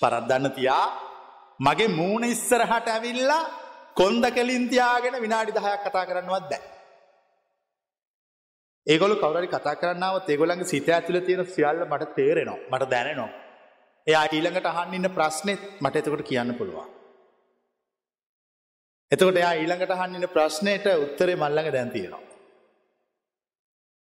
[0.00, 0.86] පරද්දන්න තියා
[1.60, 3.42] මගේ මූුණ ඉස්සරහට ඇවිල්ලා
[3.96, 6.73] කොන්ද කෙලින් තියාගෙන විනාඩි දහයක් කතා කරන්නවත් බෑ.
[8.86, 12.58] ඒගොල්ලෝ කවුරු හරි කතා කරන්න આવොත් ඒගොල්ලන්ගේ සිත ඇතුලේ තියෙන සියල්ල මට තේරෙනවා.
[12.70, 13.30] මට දැනෙනවා.
[14.06, 16.88] එයා ඊළඟට අහන්න ඉන්න ප්‍රශ්නෙත් මට එතකොට කියන්න පුළුවන්.
[19.12, 22.22] එතකොට එයා ඊළඟට අහන්න ඉන්න ප්‍රශ්නෙට උත්තරේ මල් ළඟ දැන් තියෙනවා.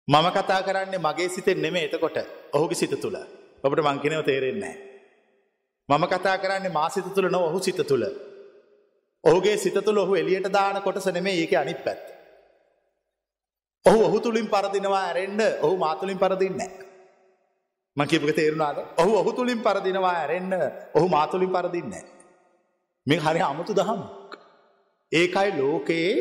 [0.08, 2.18] මම කතා කරන්නේ මගේ සිතෙන් නෙමෙයි එතකොට
[2.54, 3.18] ඔහුගේ සිත තුල.
[3.64, 4.88] ඔබට මං කියනව තේරෙන්නේ නැහැ.
[5.90, 8.04] මම කතා කරන්නේ මා සිත තුල නොව ඔහු සිත තුල.
[9.24, 12.19] ඔහුගේ සිත තුල ඔහු එළියට දාන කොටස නෙමෙයි ඒකේ අනිත් පැත්ත.
[13.86, 16.72] ඔහු ඔහු තුළින් පරදිනවා ඇරෙන්ඩ ඔහු මාතුලින් පරදින්නේ.
[17.98, 20.54] මකිපක තේරුණාද ඔහු ඔහු තුළින් පරදිනවා ඇරෙන්න්න
[20.96, 22.04] ඔහු මාතුලින් පරදින්නේ.
[23.08, 24.02] මේ හරි අමුතු දහම්.
[25.12, 26.14] ඒකයි ලෝකයේ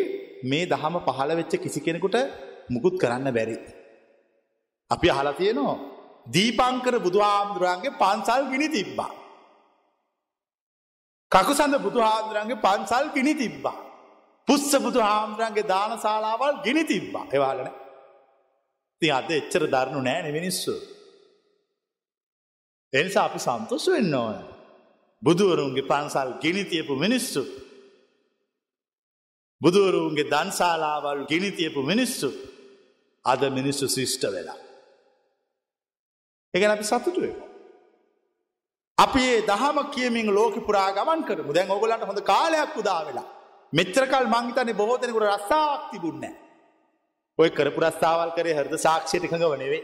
[0.45, 2.17] මේ දහම පහළ වෙච්ච කිසි කෙනෙකුට
[2.71, 3.57] මුකුත් කරන්න බැරි.
[4.91, 5.77] අපි අහලා තියෙනවා
[6.27, 9.13] දීපංකර බුදුහාමුදුරන්ගේ පන්සල් ගිනි තිබ්බා.
[11.33, 13.79] කකුසඳ බුදුහාමුදුරන්ගේ පන්සල් ගිනි තිබ්බා.
[14.49, 17.71] පුස්ස බුදු හාමුදුරන්ගේ දාන ශාලාවල් ගිනි තිබ්බා එවාලන
[19.03, 20.75] ති අද එච්චර දරනු නෑන මිනිස්සු.
[22.93, 24.39] එනිසා අපි සන්තොස් වෙන්න ඕන.
[25.23, 27.43] බුදුවරුන්ගේ පන්සල් ගිනිතියපු මිනිස්සු.
[29.61, 32.29] බුදුවරුන්ගේ දන්ශාලාවල් ගිනිතියපු මිනිස්සු
[33.25, 34.59] අද මිනිස්සු ශිෂ්ට වෙලා.
[36.55, 37.37] එකන අපි සතුටුවේ.
[38.99, 43.29] අපි ඒ දහම කියමින් ලෝක පුරා ගමන් කරමු දැන් ඔගලන්ට හොඳ කාලයක් උදා වෙලා.
[43.73, 46.35] මෙච්චරකල් මංහිතන්නේ බොහෝ දෙනෙකුට රස්සාාවක් තිබුන්නේ.
[47.39, 49.83] ඔය කරපු රස්සාවල් කරේ හරද සාක්ෂයට එකඟව නෙවේ.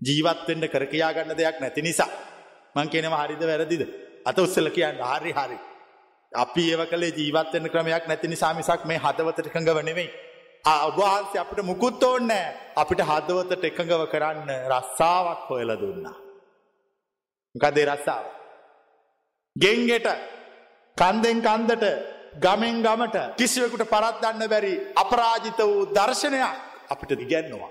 [0.00, 2.10] ජීවත්වෙන්ට කරකයා ගන්න දෙයක් නැති නිසා.
[2.76, 3.82] මං කෙනව හරිද වැරදිද.
[4.24, 5.58] අත උත්සල කියන්න හරි හරි.
[6.32, 10.10] අපි ඒව කළේ ජීවත්වෙන්න ක්‍රමයක් නැති නිසා මිසක් මේ හදවතට එකඟව නෙවෙයි.
[10.88, 16.16] ඔබහන්සේ අපිට මුකුත් ඕන්නෑ අපිට හදවතට එකඟව කරන්න රස්සාාවක් හොයල දුන්නා.
[17.54, 18.26] ගදේ රස්සාාව.
[19.56, 20.08] ගෙන්ගෙට
[20.96, 21.84] කන්දෙන් කන්දට
[22.36, 26.56] ගමෙන් ගමට කිසිවෙකුට පරත්දන්න බැරි අපරාජිත වූ දර්ශනයක්
[26.88, 27.70] අපිට දිගැන්නවා.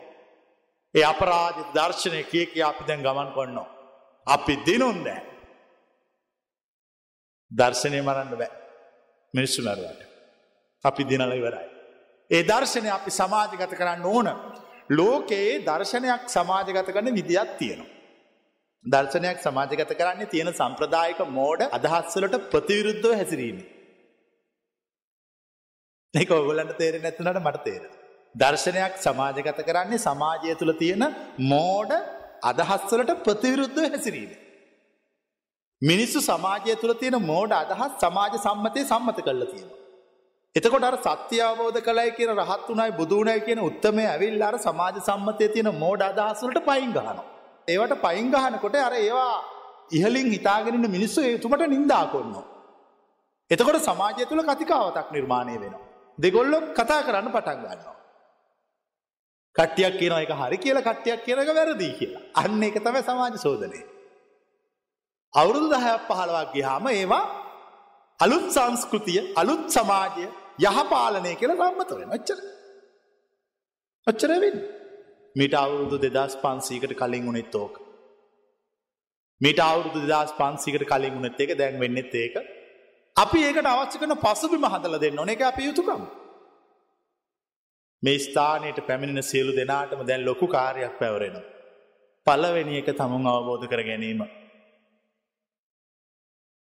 [0.95, 3.67] ඒ අපරාජ දර්ශනය කිය කිය අපි දැන් ගමන් කොන්නවා.
[4.27, 5.23] අපි දිනුන් දැන්.
[7.51, 8.51] දර්ශනය මරන්න බෑ
[9.33, 10.01] මිනිස්සු මැරුවට.
[10.85, 11.67] අපි දිනල ඉවරයි.
[12.31, 14.27] ඒ දර්ශනය අපි සමාජගත කරන්න ඕන.
[14.89, 17.93] ලෝකයේ දර්ශනයක් සමාජගත කරන්න විදියක් තියෙනවා.
[18.85, 23.57] දර්ශනයක් සමාජගත කරන්නේ තියෙන සම්ප්‍රදායක මෝඩ අදහස්වලට ප්‍රතිවිරුද්ධව හැසිරීම.
[26.13, 27.97] ඒක ඔගොල්ලන්ට තේරෙන්නේ නැත්නම් මට තේරෙනවා.
[28.35, 31.03] දර්ශනයක් සමාජගත කරන්නේ සමාජය තුළ තියෙන
[31.53, 31.91] මෝඩ
[32.41, 34.31] අදහස්වලට ප්‍රතිවිරුද්ධව හැසිරීම.
[35.81, 39.79] මිනිස්සු සමාජය තුළ තියෙන මෝඩ අදහස් සමාජ සම්මතය සම්මත කරලා තියෙනවා.
[40.55, 45.01] එතකොට අර සත්‍ය අවබෝධ කළයි කියන රහත් උනායි බුදු උනායි කියන උත්තරමය ඇවිල්ලා අර සමාජ
[45.07, 47.25] සම්මතයේ තියෙන මෝඩ අදහස් වලට පයින් ගහනවා.
[47.67, 49.33] ඒවට පයින් ගහනකොට අර ඒවා
[49.91, 52.45] ඉහලින් හිතාගෙන ඉන්න මිනිස්සු ඒ තුමට නිඳා කරනවා.
[53.51, 55.86] එතකොට සමාජය තුළ කතිකාවතක් නිර්මාණය වෙනවා.
[56.17, 57.95] දෙගොල්ලෝ කතා කරන්න පටන් ගන්නවා.
[59.55, 62.23] කට්ටියක් කියනවා එක හරි කියලා කට්ටියක් කියන එක වැරදි කියලා.
[62.41, 63.81] අන්න ඒක තමයි සමාජ සෝදනය.
[65.33, 67.25] අවුරුදු 10ක් 15ක් ගියාම ඒවා
[68.19, 70.25] අලුත් සංස්කෘතිය, අලුත් සමාජය
[70.59, 72.17] යහපාලනය කියලා සම්මත වෙනවා.
[72.19, 72.39] එච්චර.
[74.07, 74.65] ඔච්චර වෙන්නේ.
[75.35, 77.75] මීට අවුරුදු 2500කට කලින් උනේත් ඕක.
[79.41, 82.35] මීට අවුරුදු 2500කට කලින් උනේත් ඒක දැන් වෙන්නෙත් ඒක.
[83.17, 85.35] අපි ඒකට අවශ්‍ය කරන පසුබිම හදලා දෙන්න ඕනේ.
[85.35, 86.01] ඒක අපේ යුතුයකම.
[88.03, 91.45] මේ ස්ථානයට පැමිණෙන සියලු දෙනාටම දැන් ලොකු කාර්යයක් පැවරෙනවා.
[92.27, 94.21] පළවෙනි එක තමුන් අවබෝධ කර ගැනීම.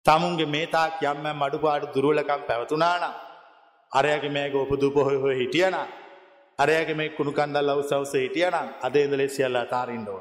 [0.07, 3.05] තමුන්ගේ මේ තාක් යම්ම අඩුපාඩු දුරුවලකම් පැවතුනාන
[3.93, 5.77] අරයගේ මේක උපදූ පොහොය හොය හිටියන
[6.59, 10.19] අරයගේ මේ කුණු කන්දල් අවසවස හිටියනම් අද ඉඳලේ සියල්ල අතාරින්ඩුව.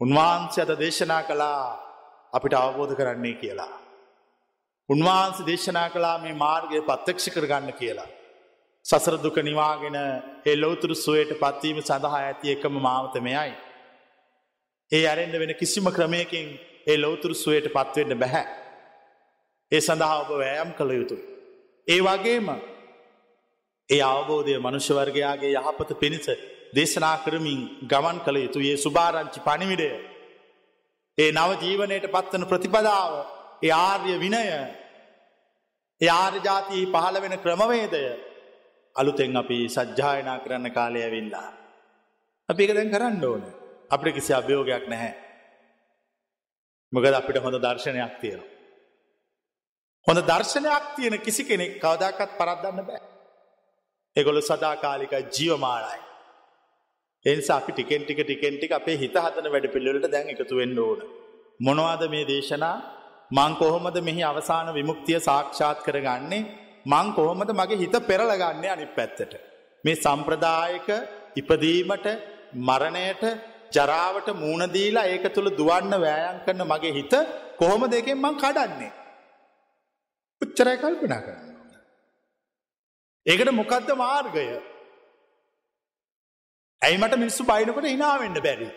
[0.00, 1.62] උන්වහන්සේ අද දේශනා කළා
[2.32, 3.89] අපිට අවබෝධ කරන්නේ කියලා.
[4.90, 8.08] උන්වහන්සේ දේශනා කළා මේ මාර්ගය පත්තක්ෂ කරගන්න කියලා.
[8.86, 9.96] සසර දුක නිවාගෙන
[10.46, 13.52] ඒ ලෝතුරු සුවයට පත්වීම සඳහා ඇති එකම මාවත මෙයයි.
[14.92, 16.48] ඒ අරෙන්ඩ වෙන කිසිම ක්‍රමයකින්
[16.86, 18.46] ඒ ලෝතුරු සුවයට පත්වෙන්න බැහැ.
[19.72, 21.16] ඒ සඳහා ඔබ වෑයම් කළ යුතු.
[21.86, 22.48] ඒ වගේම
[23.88, 26.28] ඒ අවබෝධය මනුෂ්‍යවර්ගයාගේ යහපත පිණිස
[26.74, 29.90] දේශනා කරමින් ගමන් කළ යුතු ඒ සුභාරංචි පණිවිඩය.
[31.18, 33.12] ඒ නව ජීවනයට පත්වන ප්‍රතිපදාව
[33.62, 34.44] ඒ ආර්ය විනය
[36.00, 38.02] ඒ ආර්ජාතිී පහළ වෙන ක්‍රමවේදය
[38.96, 41.50] අලුතෙන් අපි සජ්්‍යායනා කරන්න කාලය ඇවිල්ලා.
[42.48, 43.42] අපි එක දැන් කරන්න ඕන
[43.90, 45.12] අපට කිසි අභයෝගයක් නැහැ.
[46.92, 48.42] මොකද අපිට හොඳ දර්ශනයක් තියෙන.
[50.06, 53.02] හොඳ දර්ශනයක් තියෙන කිසි කෙනෙක් කවදාකත් පරද්දන්න බෑ.
[54.16, 56.00] එගොලු සදාකාලික ජීවමානයි.
[57.26, 61.00] එනිසා අපි ටිකෙන් ටික ටිකෙන් ටික අපේ හිත හදන වැඩ පිළිවෙලට දැන් එකතු වෙන්න ඕන.
[61.60, 62.76] මොනවාද මේ දේශනා
[63.30, 66.42] මං කොහොමද මෙහි අවසාන විමුක්තිය සාක්ෂාත් කරගන්නේ
[66.86, 69.34] මං කොහොමද මගේ හිත පෙරලගන්නේ අනිත් පැත්තට.
[69.84, 70.88] මේ සම්ප්‍රදායක
[71.36, 72.06] ඉපදීමට
[72.68, 73.22] මරණයට
[73.72, 77.14] ජරාවට මූුණදීලා ඒක තුළ දුවන්න වෑයන් කරන මගේ හිත
[77.58, 78.92] කොහොම දෙකෙන් මං කඩන්නේ.
[80.42, 81.48] උච්චරයි කල්පනා කරන්න.
[83.26, 84.46] ඒකට මොකක්ද මාර්ගය.
[86.82, 88.70] ඇයිමට මිනිස්සු බයිනකොට හිනාවෙන්න බැරි.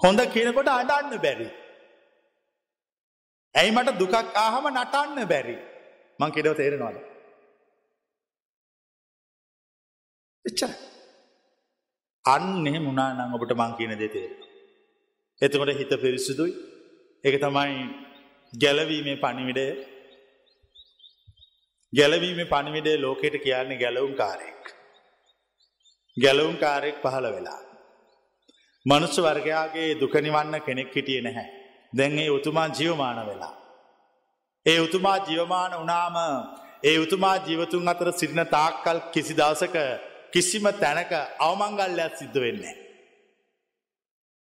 [0.00, 1.48] හොඳ කියනකොට අඩන්න බැරි.
[3.54, 5.56] ඇයිමට දුකක් ආහම නටන්න බැරි.
[6.18, 6.96] මං කෙඩව තේරෙනවාද.
[10.44, 10.70] එච්චර.
[12.24, 14.50] අන්න එහෙ මුණා නම් ඔබට මං කියන දේ තේරෙනවා.
[15.42, 16.52] එතකොට හිත පිරිසුදුයි.
[17.24, 17.72] ඒක තමයි
[18.52, 19.66] ගැලවීමේ පණිවිඩය.
[21.92, 24.62] ගැලවීමේ පණිවිඩය ලෝකයට කියන්නේ ගැලවුම් කාරයෙක්.
[26.16, 27.60] ගැලවුම් කාරයෙක් පහළ වෙලා.
[28.86, 31.61] මනුස්ස වර්ගයාගේ දුක නිවන්න කෙනෙක් හිටියේ නැහැ.
[31.92, 33.54] දැන් ඒ උතුමා ජීවමාන වෙලා.
[34.66, 36.16] ඒ උතුමා ජීවමාන වනාම
[36.82, 39.76] ඒ උතුමා ජීවතුන් අතර සිටින තාක්කල් කිසි දවසක
[40.32, 42.76] කිසිම තැනක අවමංගල්ලයක් සිද්ධ වෙන්නේ.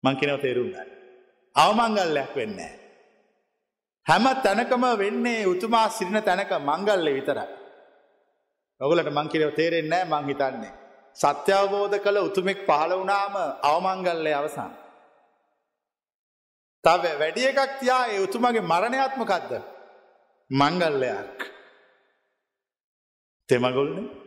[0.04, 0.90] මංකිනව තේරුම්ගන්න.
[1.56, 2.74] අවමංගල්ලයක් වෙන්නේ.
[4.06, 7.48] හැම තැනකම වෙන්නේ උතුමා සිරින තැනක මංගල්ල විතරයි.
[8.82, 10.74] ඔගලට මංකිනව තේරෙන්නේ මං හිතන්නේ.
[11.18, 14.72] සත්‍යවබෝධ කළ උතුමෙක් පහළ වනාම අවමංගල්ලය අවසන්.
[16.86, 19.52] තව වැඩි එකක් තියා ඒ උතුමගේ මරණයාත්මකක්ද
[20.52, 21.40] මංගල්ලයක්
[23.50, 24.26] තෙමගොල්නේ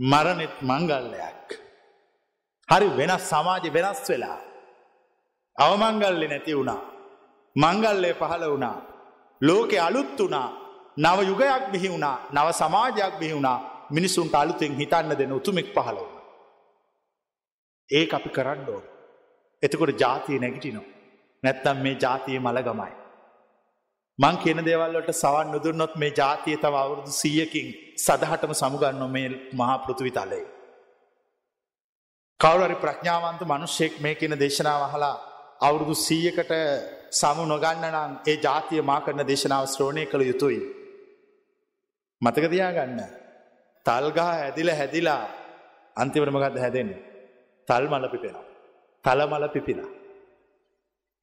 [0.00, 1.46] මරණෙත් මංගල්ලයක්.
[2.68, 4.40] හරි වෙනස් සමාජ වෙනස් වෙලා.
[5.58, 6.82] අවමංගල්ලෙ නැති වුණා.
[7.56, 8.82] මංගල්ලය පහළ වුණා.
[9.40, 10.48] ලෝකෙ අලුත් වුණා
[10.96, 13.58] නව යුගයක් බිහි වුණා නව සමාජයක් බිහි වුණා
[13.90, 16.14] මිනිසුන්ට අලුතෙන් හිතන්න දෙන උතුමෙක් පහළ වුණ.
[17.90, 18.84] ඒ අපි කරන්න ඕන.
[19.62, 20.86] එතකොට ජාතිය නැගිටිනවා.
[21.42, 22.92] නැත්තම් මේ ජාතිය මළගමයි.
[24.18, 27.66] මං කියන දේවල්ලට සවන් නුදුන්නොත් මේ ජාතිය තව අවුරුදු සීයකින්
[27.96, 30.44] සදහටම සමුගන්න මේ මහා පෘථවි තලේ.
[32.40, 35.16] කවුරරි ප්‍රඥාවන්ත මනුෂ්‍යෙක් මේ කියන දේශනාව අහලා
[35.60, 36.52] අවුරුදු සීයකට
[37.10, 40.60] සමු නොගන්න නම් ඒ ජාතිය මා කරන දේශනාව ශ්‍රෝණය කළ යුතුයි.
[42.22, 43.00] මතකතියා ගන්න.
[43.86, 45.24] තල්ගහ ඇදිල හැදිලා
[45.96, 46.90] අන්තිවරමගත් හැදෙන්
[47.68, 48.06] තල් මල
[49.06, 49.14] පිපෙන.
[49.14, 49.80] තල මල පිපින.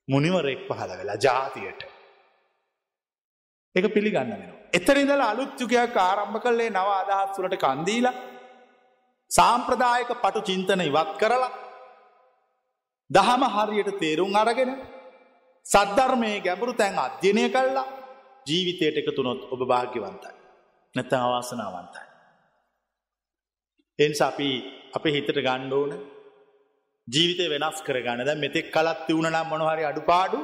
[0.07, 1.81] මුනිවරෙක් පහළ වෙලා ජාතියට.
[3.75, 4.53] එක පිළිගන්න වෙන.
[4.73, 8.13] එතරිදල අලුත්තුකයක් ආරම්භ කල්ලේ නව අදහත් වලට කන්දීලා
[9.31, 11.51] සාම්ප්‍රදායක පටු චින්තන ඉවත් කරලා
[13.09, 14.71] දහම හරියට තේරුම් අරගෙන
[15.65, 17.85] සද්ධර්මය ගැඹුරු තැන් අධ්‍යනය කල්ලා
[18.47, 20.33] ජීවිතයට එකතුනොත් ඔබ භාග්‍යවන්තයි.
[20.95, 22.05] නැත අවාසනාවන්තයි.
[23.99, 24.49] එන්ස අපි
[24.93, 26.12] අප හිතට ගණ්ඩෝන
[27.07, 30.39] ජීවිතය වෙනස් කරගන්න දැ මෙතෙක් කලත් තිවුණනම් මොනහරි අඩුපාඩු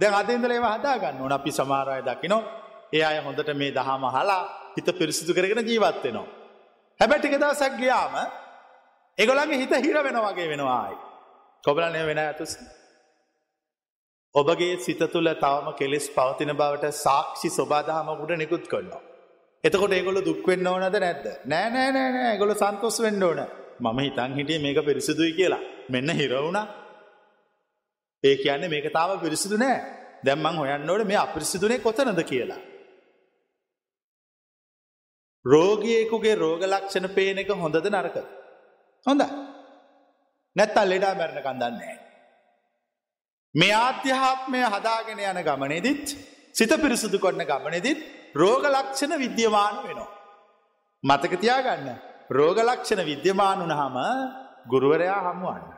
[0.00, 2.38] දැන් අදෙන්දලේ හදා ගන්න ඕන අපි සමාරය දකිනො
[2.92, 4.42] ඒ අය හොඳට මේ දහම හලා
[4.76, 6.26] හිත පිරිසිදු කරගෙන ජීවත්වෙනවා.
[7.00, 8.14] හැබැටික දවසක් ගියාම
[9.18, 10.96] එගොලගේ හිත හිර වෙන වගේ වෙනවායි.
[11.64, 12.52] කොබලනය වෙන ඇතුස.
[14.34, 19.02] ඔබගේ සිත තුළ තවම කෙලෙස් පවතින බවට සාක්ෂි ස්වබාදහමකුට නිකුත් කොන්නවා.
[19.64, 23.40] එතකොට ඒගොල දුක්වෙන්න ඕනද නැද්ද නෑ නෑ නෑ නෑ ගොල සන්තොස් වෙන්න ඕන
[23.80, 26.58] මම හිතන් හිටිය මේක පිරිසිදුයි කියලා මෙන්න හිරවුණ
[28.24, 29.78] ඒ කියන්නේ මේක තාව පිරිසිදු නෑ
[30.24, 32.60] දැම්මං හොයන්නෝට මේ අපිරිසිදුනේ කොතනද කියලා.
[35.44, 38.16] රෝගියෙකුගේ රෝග ලක්ෂණ පේන එක හොඳද නරක.
[39.06, 39.22] හොඳ
[40.56, 41.96] නැත්තල් ලෙඩා මැරණ කන්දන්නේ.
[43.54, 46.06] මේ ආධ්‍යාත්මය හදාගෙන යන ගමනෙදිත්
[46.54, 48.00] සිත පිරිසුදු කොන්න ගමනෙදිත්
[48.34, 50.10] රෝග ලක්ෂණ විද්‍යමාන වෙනවා.
[51.04, 51.88] මතකතියා ගන්න
[52.30, 53.96] රෝග ලක්ෂණ විද්‍යමාන වනහම
[54.68, 55.73] ගුරුවරයා හමුවන්න.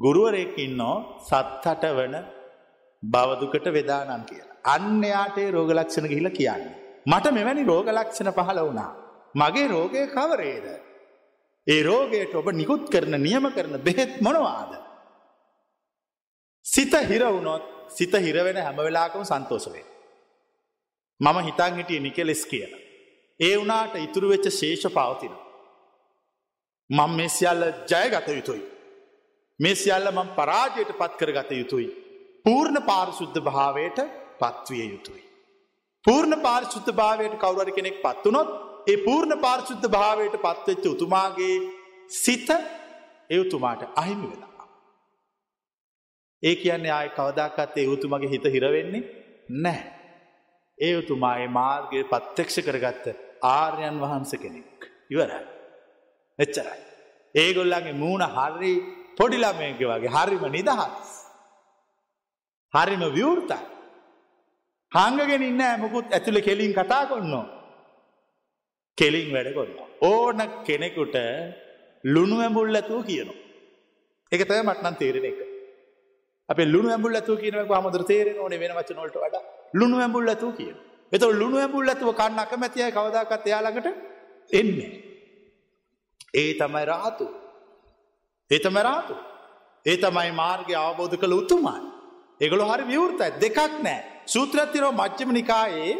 [0.00, 2.14] ගුරුවරෙක් ඉන්නෝ සත්හට වන
[3.02, 4.56] බවදුකට වෙදානම් කියලා.
[4.66, 6.74] අන්න යාටේ රෝග ලක්ෂණ ගිහිල කියන්නේ.
[7.06, 8.90] මට මෙවැනි රෝග ලක්ෂණ පහළ වුණා.
[9.34, 10.66] මගේ රෝගය කවරේද.
[11.66, 14.72] ඒ රෝගයට ඔබ නිකුත් කරන නියම කරන බෙහෙත් මොනවාද.
[16.66, 19.86] සිත හිරවුණොත් සිත හිරවෙන හැමවෙලාකම සන්තෝසවේ.
[21.20, 22.72] මම හිතන් හිටිය නිකෙලෙස් කියන.
[23.40, 25.34] ඒ වනාට ඉතුරු වෙච්ච ශේෂ පවතින.
[26.90, 28.73] මං මේ සියල්ල ජයගත යුතුයි.
[29.60, 31.88] මේ සියල්ල මං පරාජයට පත් කර ගත යුතුයි.
[32.44, 33.98] පූර්ණ පාරිශුද්ධ භාවයට
[34.40, 35.24] පත්විය යුතුයි.
[36.04, 38.50] පූර්ණ පාරිශුද්ධ භාවයට කවුරට කෙනෙක් පත්වනොත්
[38.86, 41.56] ඒ පූර්ණ පාරිශුද්ධ භාවයට පත්වෙච්ච උතුමාගේ
[42.14, 42.48] සිත
[43.30, 44.66] එවතුමාට අහිමි වෙලා.
[46.42, 49.02] ඒ කියන්නේ ආය කවදාකත් ඒ උතුමගේ හිත හිරවෙන්නේ
[49.58, 49.92] නැහැ.
[50.78, 53.06] ඒ උතුමාගේ මාර්ගය පත්්‍යක්ෂ කරගත්ත
[53.50, 54.90] ආර්යන් වහන්ස කෙනෙක්.
[55.10, 55.40] ඉවරයි.
[56.38, 56.80] එච්චරයි.
[57.34, 58.74] ඒගොල්ලගේ මූුණ හරි
[59.18, 61.10] පොඩිලමයගේ වගේ හරිම නිදහස්.
[62.74, 63.60] හරිම විවෘතයි.
[64.92, 67.44] හංගගෙන ඉන්න ඇමකුත් ඇතුළ කෙලින් කතා කොන්නෝ.
[68.98, 69.72] කෙලින් වැඩ කොන්න.
[70.02, 71.16] ඕන කෙනෙකුට
[72.04, 73.40] ලුණු ඇඹුල් ඇතුව කියනවා.
[74.32, 75.40] එක තය මටනන් තේරෙන එක.
[76.48, 80.76] අප ලුණු ඇඹුල් ඇතුව කියනක හමදර තේරෙන ඕන වෙන වචනොලට වඩා ලුණු ඇඹුල් ඇතුව කියන.
[81.12, 83.88] එත ලුණු ඇඹුල් ඇතුව කන්න අකමැතිය කවදාකත් එයාළඟට
[84.50, 84.92] එන්නේ.
[86.34, 87.26] ඒ තමයි රාතු.
[88.50, 89.14] ඒ තම රාතු.
[89.86, 91.76] ඒ තමයි මාර්ගය අවබෝධ කළ උතුමයි.
[92.40, 94.00] එගොලු හරි විවෘතයි දෙකක් නෑ.
[94.26, 95.94] සූත්‍රත්තිරෝ මච්චම නිකායේ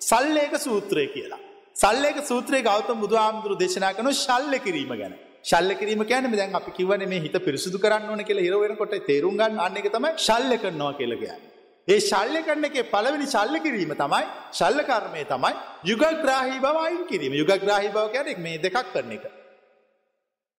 [0.00, 1.42] සල්ලේක සූත්‍රය කියලා.
[1.76, 5.14] සල්ලේක සූත්‍රය ගෞතම බුදු ආමුදුරු දේශනා කනු ශල්ල කිරීම ගැන.
[5.44, 9.60] ශල්ල කිරීම කියන දැන් අපි කිවන මේ හිත පිරිසුදු කරන්න ඕන කියලා හිරවෙනකොට තේරුම් ගන්න
[9.60, 11.52] අන්න එක තමයි ශල්ල කරනවා කියලා කියන්නේ.
[11.88, 15.54] ඒ ශල්්‍ය කරන එක පළවෙනි ශල්ල කිරීම තමයි ශල්ල කර්මය තමයි
[15.84, 19.24] යුගග්‍රාහි බව අයින් කිරීම යුගග්‍රාහි බව කියන මේ දෙකක් කරන එක.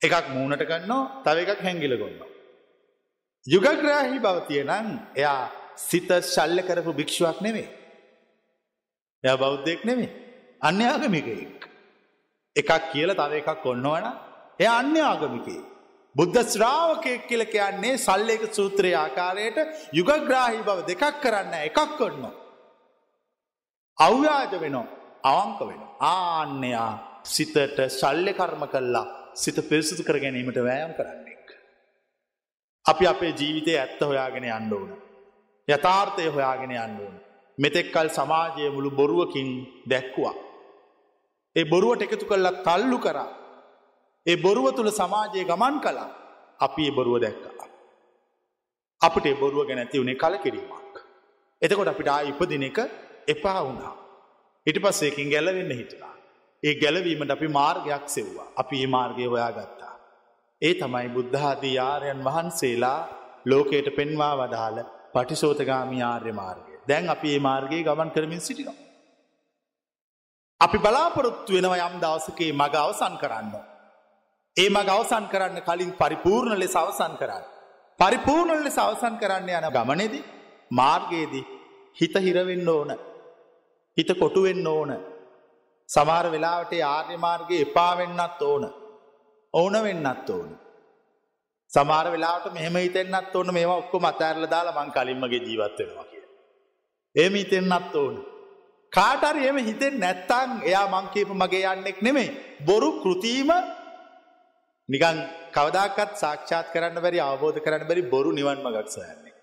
[0.08, 2.32] එකක් මූුණට ගන්නවා තව එකක් හැංගිල ගොන්නවා.
[3.48, 7.70] යුගග්‍රාහි බව තියෙනං එයා සිත ශල්ල කරපු භික්ෂුවක් නෙවේ.
[9.24, 10.12] එය බෞද්ධයෙක් නෙවේ.
[10.62, 11.62] අන්‍ය ආගමිකයෙක්.
[12.56, 14.06] එකක් කියල තව එකක් ඔන්නවන
[14.60, 15.62] එය අන්‍ය ආගමිකේ.
[16.16, 19.58] බුද්ධ ශ්‍රාවකයෙක් කියල කියන්නේ සල්ලේක සූත්‍රයේ ආකාරයට
[20.00, 22.24] යුගග්‍රාහි බව දෙකක් කරන්න එකක් කොන්න.
[23.98, 24.88] අව්‍යාජ වෙනවා
[25.26, 25.82] අවංක වෙන.
[26.02, 26.94] ආන්‍යයා
[27.26, 29.06] සිතට ශල්්‍ය කර්ම කල්ලා
[29.36, 31.46] සිත පිරිසිදු කර ගැනීමට වෑයම් කරන්නෙක්.
[32.86, 34.90] අපි අපේ ජීවිතය ඇත්ත හොයාගෙන අන්න ඕන.
[35.68, 37.16] යථාර්ථය හොයාගෙන යන්න ඕන.
[37.60, 39.50] මෙතෙක්කල් සමාජය මුළු බොරුවකින්
[39.90, 40.36] දැක්කුවා.
[41.56, 43.32] ඒ බොරුවට එකතු කල්ලා තල්ලු කරා
[44.26, 46.10] ඒ බොරුව තුළ සමාජය ගමන් කලා
[46.60, 47.68] අපි ඒ බොරුව දැක්කා.
[49.02, 50.96] අපට ඒ බොරුව ගැන ඇති වුණේ කල කිරීමක්.
[51.62, 52.80] එතකොට අපිට ආ ඉපදින එක
[53.28, 53.94] එපා වුණා.
[54.68, 56.15] ඉටි පස්සේකින් ගැලවෙන්න හිතුනා.
[56.68, 58.48] ඒ ගැලවීමට අපි මාර්ගයක් සෙව්වා.
[58.58, 59.94] අපි ඒ මාර්ගය හොයා ගත්තා.
[60.62, 63.00] ඒ තමයි බුද්ධාදී ආරයන් වහන්සේලා
[63.46, 64.80] ලෝකයට පෙන්වා වදාළ
[65.14, 66.74] පටිසෝතගාමි ආර්ය මාර්ගය.
[66.88, 68.78] දැන් අපි ඒ මාර්ගයේ ගමන් කරමින් සිටිනවා.
[70.62, 73.50] අපි බලාපොරොත්තු වෙනව යම් දවසකේ මග අවසන් කරන්න.
[74.58, 77.44] ඒ මග අවසන් කරන්න කලින් පරිපූර්ණ ලෙස අවසන් කරන්න.
[78.00, 80.24] පරිපූර්ණ ලෙස අවසන් කරන්න යන ගමනේදී
[80.72, 81.46] මාර්ගයේදී
[81.98, 82.92] හිත හිරවෙන්න ඕන.
[83.98, 84.92] හිත කොටු වෙන්න ඕන.
[85.90, 88.64] සමහර වෙලාවට ආර්ය මාර්ගයේ එපා වෙන්නත් ඕන.
[89.54, 90.50] ඕන වෙන්නත් ඕන.
[91.72, 96.34] සමහර වෙලාවට මෙහෙම හිතෙන්නත් ඕන මේවා ඔක්කොම අතහැරලා දාලා මං කලින්මගේ ජීවත් වෙනවා කියලා.
[97.16, 98.16] එහෙම හිතෙන්නත් ඕන.
[98.92, 102.30] කාට හරි එහෙම හිතෙන්නේ නැත්තම් එයා මං කියපු මගේ යන්නෙක් නෙමෙයි.
[102.68, 103.50] බොරු කෘතිම
[104.90, 105.18] නිකන්
[105.56, 109.34] කවදාකවත් සාක්ෂාත් කරන්න බැරි අවබෝධ කරන්න බැරි බොරු නිවන් මඟක් සොයන්නේ.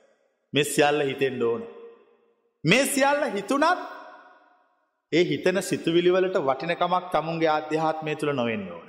[0.53, 1.63] මේ සියල්ල හිතෙන්න ඕන.
[2.65, 3.81] මේ සියල්ල හිතුණත්
[5.13, 8.87] ඒ හිතන සිතුවිලි වලට වටිනකමක් තමුන්ගේ ආධ්‍යාත්මය තුළ නොවෙන්න ඕන.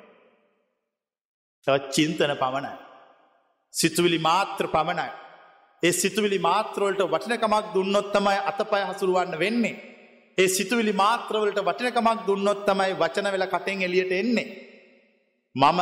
[1.67, 2.73] තවත් චින්තන පමණයි.
[3.73, 5.09] සිතුවිලි මාත්‍ර පමණයි.
[5.83, 9.75] ඒ සිතුවිලි මාත්‍රවලට වටිනකමක් දුන්නොත් තමයි අතපය හසුරුවන්න වෙන්නේ.
[10.37, 14.49] ඒ සිතුවිලි මාත්‍රවලට වටිනකමක් දුන්නොත් තමයි වචන වෙලා කටෙන් එළියට එන්නේ.
[15.55, 15.81] මම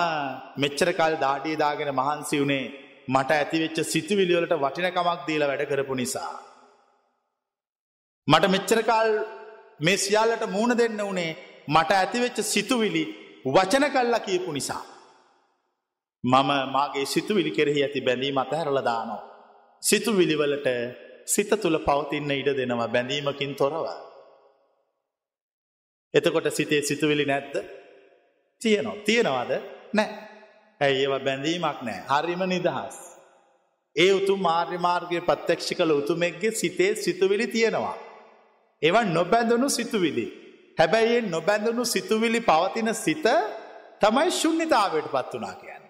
[0.58, 2.66] මෙච්චර කාල දාඩිය දාගෙන මහන්සි වුණේ
[3.08, 6.34] මට ඇතිවෙච්ච සිතුවිලි වලට වටිනකමක් දීලා වැඩ කරපු නිසා.
[8.28, 9.10] මට මෙච්චර කාල
[9.82, 11.32] මේ සියල්ලට මූණ දෙන්න උනේ
[11.68, 13.04] මට ඇතිවෙච්ච සිතුවිලි
[13.46, 14.84] වචන කල්ලා කියපු නිසා.
[16.24, 19.22] මම මාගේ සිතුවිලි කෙරෙහි ඇති බැඳීම අතහැරලා දානවා.
[19.84, 20.68] සිතුවිලිවලට
[21.26, 23.86] සිත තුළ පවතින්න ඉඩ දෙනවා බැඳීමකින් තොරව.
[26.14, 27.56] එතකොට සිතේ සිතුවිලි නැද්ද
[28.62, 29.52] තියනවා තියෙනවාද
[29.94, 30.10] නෑ
[30.82, 32.98] ඇයි ඒව බැඳීමක් නෑ හරිම නිදහස්.
[33.96, 38.11] ඒ උතුම් මාර්ය මාර්ගය පත්්‍යක්ෂි කළ උතුමෙක්ගේ සිතේ සිතුවිලි තියෙනවා.
[38.82, 40.26] ඒවන් නොබැඳුණු සිතුවිලි.
[40.80, 43.26] හැබැයි නොබැඳුණු සිතුවිලි පවතින සිත
[44.02, 45.82] තමයි ශුන්්‍යතාවට පත් වනා කියන්නේ.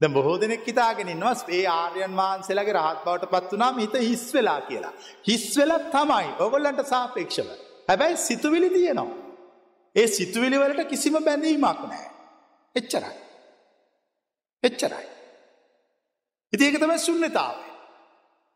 [0.00, 4.94] ද බොහෝ දෙනෙක් හිතාගෙනන්නවා ඒ ආර්යන් වහන්සේලගේ රහත් බවට පත් වනාම හිත හිස් වෙලා කියලා.
[5.28, 7.48] හිස් වෙලත් තමයි ඔගොල්ලන්ට සාපේක්ෂව.
[7.88, 9.18] හැබැයි සිතුවිලි තියෙනවා.
[9.96, 12.06] ඒ සිතුවිලි වලට කිසිම බැඳීමක් නෑ.
[12.74, 13.16] එච්චරයි.
[14.62, 15.06] එච්චරයි.
[16.52, 17.56] ඉතිඒක තම ශුන්්‍යතාව.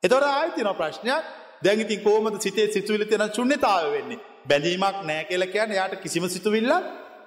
[0.02, 1.24] එතොට ආයතින ප්‍රශ්නයක්
[1.64, 6.86] දැඟිතින් කෝමද සිතේ සිතුවිලි තියෙන ශුන්්‍යතාව වෙන්නේ බැඳීමක් නෑ කියල කියන්න යායට කිසිම සිතුවිල්ලක්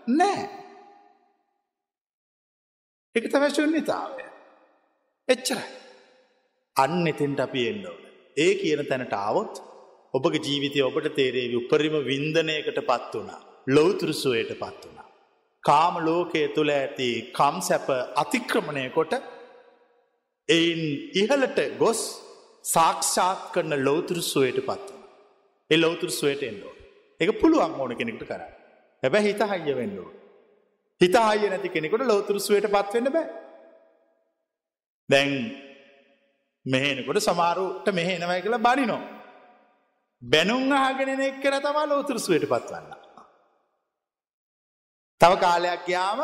[0.09, 0.43] නෑ.
[3.15, 4.25] එක තමයි ශුන්්‍යතාවය.
[5.27, 5.69] එච්චරයි.
[6.75, 8.03] අන්න එතෙන්ට අපි එන්න ඕන.
[8.37, 9.63] ඒ කියන තැනට ආවොත්
[10.13, 13.41] ඔබගේ ජීවිතය ඔබට තේරේවි උපරිම වින්දනයකට පත් වනා.
[13.67, 15.07] ලොවතුරුසුවයට පත් වනා.
[15.63, 19.13] කාම ලෝකයේ තුළ ඇති කම් සැප අතික්‍රමණය කොට
[20.49, 20.81] එයින්
[21.13, 22.01] ඉහලට ගොස්
[22.67, 25.03] සාක්ෂාත් කරන ලෝතුරුසුවයට පත් වන.
[25.71, 26.73] එ ලෝතුරුසුවයට එන්නෝ.
[27.19, 28.41] එක පුළුවන් ඕන කෙනෙක්ට කර.
[29.03, 30.09] හැබැ හිත හයිය වෙන්නෝ.
[31.01, 33.27] හිත ආය නැති කෙනෙකුට ලෝතුරුසුවයට පත්වෙන්න බෑ.
[35.09, 35.31] දැන්
[36.65, 39.01] මෙහෙනකොට සමාරුට මෙහෙනවයි කියලා බනිනෝ.
[40.23, 42.91] බැනුම් අහගෙන එක්කර තමා ලෝතුරුසුවයට පත්වන්න.
[45.21, 46.19] තව කාලයක් යාම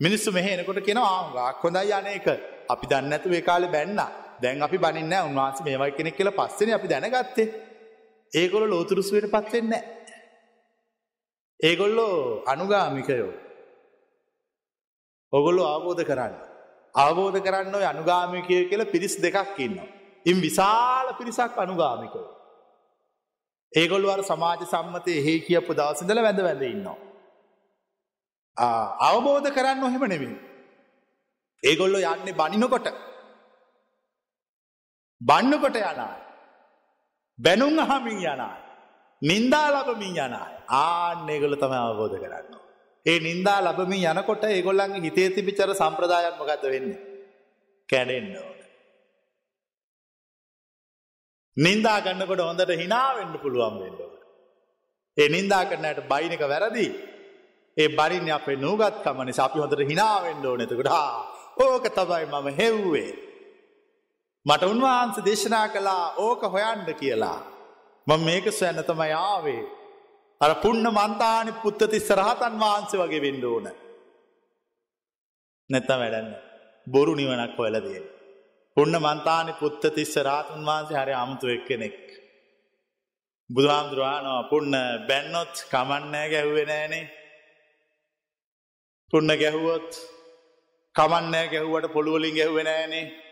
[0.00, 2.28] මිනිස්සු මෙහෙනකොට කෙන ආගක් හොඳයි යනක
[2.68, 4.00] අපි දන්නඇතු ඒ කාලෙ බැන්න
[4.42, 7.52] දැන් අපි බනින්න උන්වහන්ස මේවයි කෙනෙක් කියල පස්සෙන අපි දැනගත්තේ
[8.32, 9.72] ඒගොල ලෝතුරුසුවයට පත්වෙන්න.
[11.60, 13.32] ඒගොල්ලෝ අනුගාමිකයෝ
[15.32, 16.34] ඔගොල්ලෝ අවබෝධ කරන්න.
[16.94, 19.76] අවබෝධ කරන්න ඔය අනුගාමිකය කියල පිරිස් දෙකක් ඉන්න.
[20.26, 22.26] ඉම් විශාල පිරිසක් අනුගාමිකෝ.
[23.72, 26.98] ඒගොල්වර සමාජ සම්මතය එහෙ කියපු දවසිදල වැඳ වැඳ ඉන්නවා.
[29.08, 30.34] අවබෝධ කරන්න ඔහෙම නෙවින්.
[31.62, 32.86] ඒගොල්ලො යන්නේ බනිනකොට.
[35.28, 36.22] බන්නකොට යනායි.
[37.38, 38.62] බැනුම් අහමින් යනායි.
[39.22, 42.54] නින්දා ලබමින් යනායි ආන්නේගොල තම අවබෝධ කරන්න.
[43.06, 47.00] ඒ නින්දා ලබමින් යනකොට ඒගොල්ලන්ගේ හිතේ තිබිචර සම්ප්‍රදායක් මොකද වෙන්නේ.
[47.88, 48.58] කැඩෙන්න ඕන.
[51.56, 54.14] නින්දා ගන්නකොට හොඳට හිනාවෙන්න පුළුවන් වෙන්න ඕන.
[55.16, 56.86] ඒ නින්දා කරන්නට බයිනක වැරදි.
[57.76, 60.90] ඒ බරින්න අපේ නූගත්කම නිසා අපි හොඳට හිනාවෙන්න ඕන එතකොට
[61.56, 63.12] ඕක තමයි මම හෙව්වේ.
[64.46, 67.40] මට උන්වහන්ස දේශනා කළා ඕක හොයන්ඩ කියලා.
[68.06, 69.62] මම මේක සොයන්න තමයි ආවේ
[70.40, 73.66] අර පුන්න මන්තානි පුත්තතිස්ස රහතන් වහන්සේ වගේ වෙන්න ඕන.
[75.70, 76.28] නැත්තම් වැඩන්න.
[76.86, 78.02] බොරු නිවනක් හොයලදේ.
[78.76, 81.98] පුන්න මන්තානි පුත්තතිස්ස රාතුන් වහන්සේ හරි අමුතු එක් කෙනෙක්.
[83.50, 84.72] බුදුහාමුදුරවානවා පුන්න
[85.08, 87.04] බැන්නොත් කමන්නෑ ගැහ්ුවේ නෑනේ.
[89.12, 89.90] පුන්න ගැහුවොත්
[90.94, 93.23] කමන්නෑ ගැහුවට පොළුවලින් ගැහුවේ නෑනේ.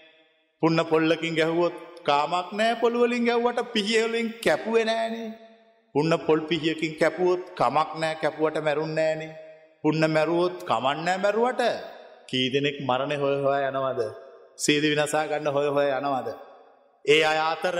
[0.63, 5.29] පුන්න පොල්ලකින් ගැහුවොත් කාමක් නෑ පොළුවලින් ගැව්වට පිහියවලින් කැපුවේ නෑනේ.
[5.95, 9.33] උන්න පොල් පිහියකින් කැපුවොත් කමක් නෑ කැපුවට මැරුන්නෑනේ.
[9.85, 11.63] උන්න මැරුවොත් කමන්නෑ මැරුවට
[12.29, 14.01] කී දෙනෙක් මරණය හොය හොය යනවද.
[14.57, 16.29] සීද විනසා ගන්න හොය හොය යනවද.
[17.05, 17.79] ඒ අය අතර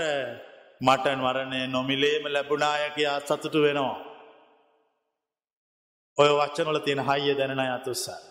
[0.81, 3.99] මටන් වරණය නොමිලේම ලැබුණාය කියා සතුටු වෙනවා.
[6.17, 8.27] ඔය වච්චනොල තියෙන හයිය දැනන අතුස්සන්න.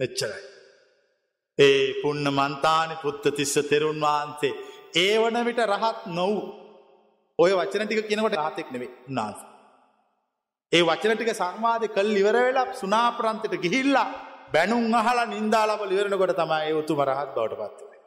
[0.00, 0.53] එච්චරයි.
[1.58, 4.54] ඒ පුන්න මන්තානි පුත්ත තිස්ස තෙරුන් වහන්සේ
[4.96, 6.34] ඒ වන විට රහත් නොව්
[7.38, 9.38] ඔය වචන ටික කියනකොට රහතෙක් නෙවේ උන්නාස.
[10.72, 14.08] ඒ වචන ටික සංවාධය කල් ඉවර වෙලා සුනාපරන්තයට ගිහිල්ලා
[14.52, 18.02] බැනුම් අහලා නින්දාලාබ ලිවරණකොට තමයි උතුම රහත් බවට පත්වනේ.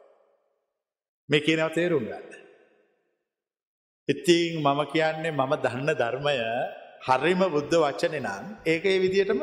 [1.28, 2.32] මේ කියනව තේරුම් ගන්න.
[4.08, 6.36] ඉතින් මම කියන්නේ මම දන්න ධර්මය
[7.06, 9.40] හරිම බුද්ධ වචන නම් ඒක ඒ විදිහටම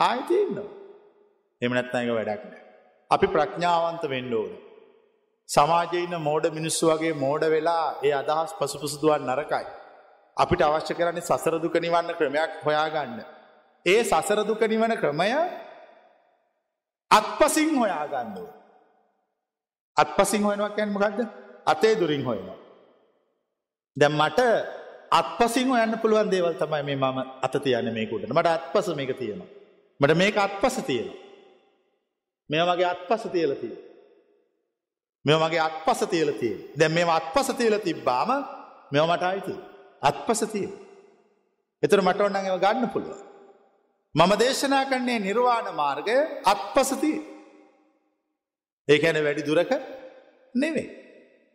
[0.00, 0.70] ආයතියන්නවා.
[1.62, 2.63] එමනත්න එක වැඩක් නෑ.
[3.10, 4.52] අපි ප්‍රඥාවන්ත වෙන්න ඕන.
[5.48, 9.66] සමාජයන්න මෝඩ මිනිස්සු වගේ මෝඩ වෙලා ඒ අදහස් පසුපුසුදුවන් නරකයි.
[10.36, 13.20] අපිට අවශ්‍ය කරන්නේ සසරදුක නිවන්න ක්‍රමයක් හොයාගන්න.
[13.86, 15.30] ඒ සසරදුක නිවන ක්‍රමය
[17.10, 18.46] අත්පසින් හොයාගන්නව.
[19.96, 21.20] අත්පසින් හොයනවා කැන් මොකක්ද
[21.66, 22.58] අතේ දුරින් හොයනවා.
[23.96, 24.40] දැම් මට
[25.10, 29.50] අත්පසින් යන්න පුළුවන් දේවල් තමයි මේ මම අත තියන්න මේකුට මට අත්පස මේක තියෙනවා.
[30.00, 31.23] මට මේක අත්පස තියෙනවා.
[32.54, 33.74] මෙ මගේ අත්පස තියල තිය.
[35.24, 38.30] මෙ මගේ අත්පස තියල තිය දැ මේ අත්පස තියල තිබ්බාම
[38.92, 39.54] මෙව මට අයිති
[40.02, 40.68] අත්පස තිය.
[41.82, 43.20] එතර මට ඔන්නඟව ගන්න පුළුව.
[44.14, 47.16] මම දේශනා කරන්නේ නිර්වාණ මාර්ගය අත්පසතිය.
[48.88, 49.72] ඒකැන වැඩි දුරක
[50.54, 50.88] නෙවේ.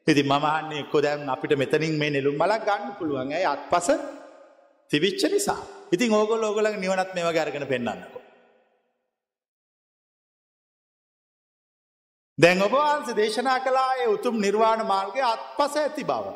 [0.08, 3.88] ඉති මහන්නේ එක්කො දැම් අපිට මෙතනින් මේ නෙලුම් මලක් ගන්න පුළුවන් ඇයි අත් පස
[4.92, 8.19] තිවිච්ච නිසා ඉතින් ඕගොල් ඕගලඟ නිවනත් මේව ගැරගෙන පෙන්න්නන්නකෝ.
[12.40, 16.28] දැන් ඔබවහන්සේ දේශනා කලායේ උතුම් නිර්වාණ මාර්ගය අත් පස ඇති බව.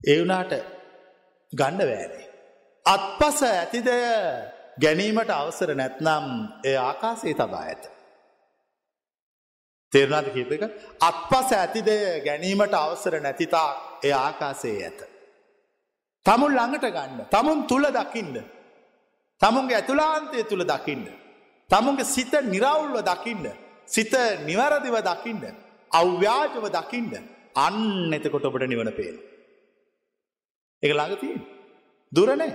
[0.00, 0.52] ඒ වුනාට
[1.52, 2.24] ගණ්ඩ වෑනේ.
[2.86, 3.96] අත්පස ඇතිදය
[4.80, 6.26] ගැනීමට අවසර නැත්නම්
[6.64, 7.84] ඒ ආකාසේ තබා ඇත.
[9.92, 10.64] තේරනාද කීප එක
[11.00, 13.68] අත්පස ඇතිදය ගැනීමට අවසර නැතිතා
[14.02, 15.00] එය ආකාසේ ඇත.
[16.26, 18.36] තමුන් ළඟට ගන්න තමුන් තුළ දකින්න.
[19.40, 21.04] තමුන්ගේ ඇතුලාන්තය තුළ දකින්න.
[21.74, 23.46] තමුන්ගේ සිත නිරවුල්ව දකින්න.
[23.86, 24.14] සිත
[24.46, 25.42] නිවැරදිව දකින්න.
[25.92, 27.12] අව්‍යාජව දකින්න
[27.56, 29.16] අන්න එතකොට ඔබට නිවන පේන.
[30.82, 31.34] එක ළඟතිය.
[32.12, 32.54] දුරනෑ.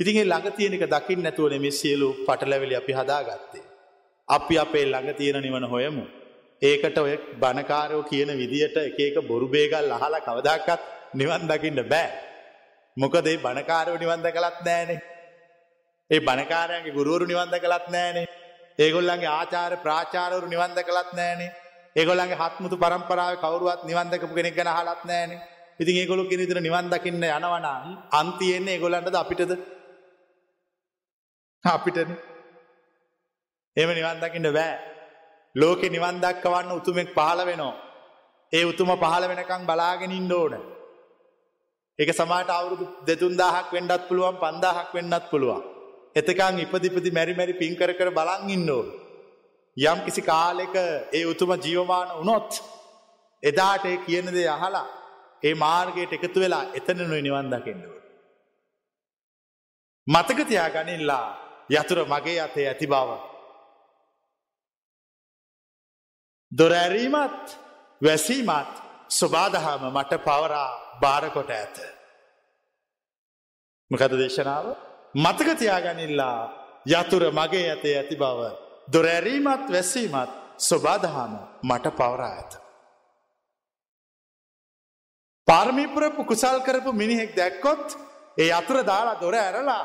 [0.00, 3.64] ඉතිගේ ළඟ තියෙනක දකිින් නැතුවන මෙ සියලු පටලැවෙලි අපි හදාගත්තේ.
[4.28, 6.04] අපි අපේ ළඟ තියෙන නිවන හොයමු.
[6.62, 10.80] ඒකට ඔය බණකාරයෝ කියන විදියට එක එක බොරු බේගල් අහලා කවදක්කත්
[11.14, 12.10] නිවන් දකින්න බෑ.
[12.98, 15.13] මොකදේ බණකාරයෝ නිවන්ද කළත් නෑනේ.
[16.10, 18.26] ඒ බණකාරයන්ගේ ගුරුවරු නිවන්ද කළත් නෑනේ.
[18.78, 21.50] ඒගොල්ලන්ගේ ආචාර ප්‍රාචාරවරු නිවන්ද කළත් නෑනේ.
[21.96, 25.40] ඒගොල්ලන්ගේ හත්මුතු පරම්පරාව කවරුවත් නිවන්දකපු කෙනෙක් ගැන හලත් නෑනේ.
[25.80, 29.52] ඉතින් ඒගොලු කෙනෙතර නිවන් දකින්න යනවනම් අන්තියෙන්නේ ඒගොල්ලන්ටද අපිටද
[31.64, 32.10] අපිටන
[33.76, 34.74] එම නිවන් දකින්න බෑ.
[35.54, 37.74] ලෝකෙ නිවන් දක්කවන්න උතුමෙක් පහළ වෙනවා.
[38.52, 40.54] ඒ උතුම පහළ වෙනකං බලාගෙනින් ඕන.
[41.98, 45.73] එක සමාට අවුරුදු දෙතුන්දාහක් වෙන්ඩත් පුළුවන් පන්දාහක් වෙන්නත් පුළුවන්.
[46.16, 48.88] එතකං ඉපදිපති මැරිමැරි පින්කර කර බලන් ඉන්න ඕන.
[49.76, 50.74] යම් කිසි කාලෙක
[51.12, 52.50] ඒ උතුම ජීවමාන වනොත්
[53.42, 54.86] එදාට ඒ කියනදේ අහලා
[55.42, 57.92] ඒ මාර්ගයට එකතු වෙලා එතනනුව නිවන් දකින්නව.
[60.06, 61.26] මතකතියා ගනිල්ලා
[61.70, 63.10] යතුර මගේ අතේ ඇති බව
[66.52, 67.58] දොරැරීමත්
[68.00, 68.74] වැසීමත්
[69.10, 71.76] ස්වබාදහම මට පවරා භාරකොට ඇත.
[73.90, 74.66] මකද දේශනාව
[75.14, 76.40] මතකතියාගනිල්ලා
[76.86, 78.40] යතුර මගේ ඇතේ ඇති බව
[78.88, 82.52] දොරැරීමත් වැසීමත් ස්වබාදහම මට පවරා ඇත.
[85.48, 87.86] පාර්මිපුරපු කුසල් කරපු මිනිහෙක් දැක්කොත්
[88.38, 89.84] ඒ අතුර දාලා දොර ඇරලා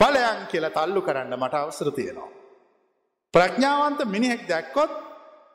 [0.00, 2.30] පලයන් කියලා තල්ලු කරන්න මට අවසර තියෙනවා.
[3.34, 4.92] ප්‍රඥාවන්ත මිනිහෙක් දැක්කොත්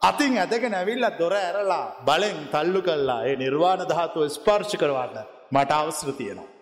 [0.01, 5.17] අතින් ඇදගෙන ඇවිල්ල දොර ඇරලා බලෙන් තල්ලු කල්ලා ඒ නිර්වාණ ධාතුව ස්පර්ශ කරවන්න
[5.51, 6.57] මට අවසර තියෙනවා.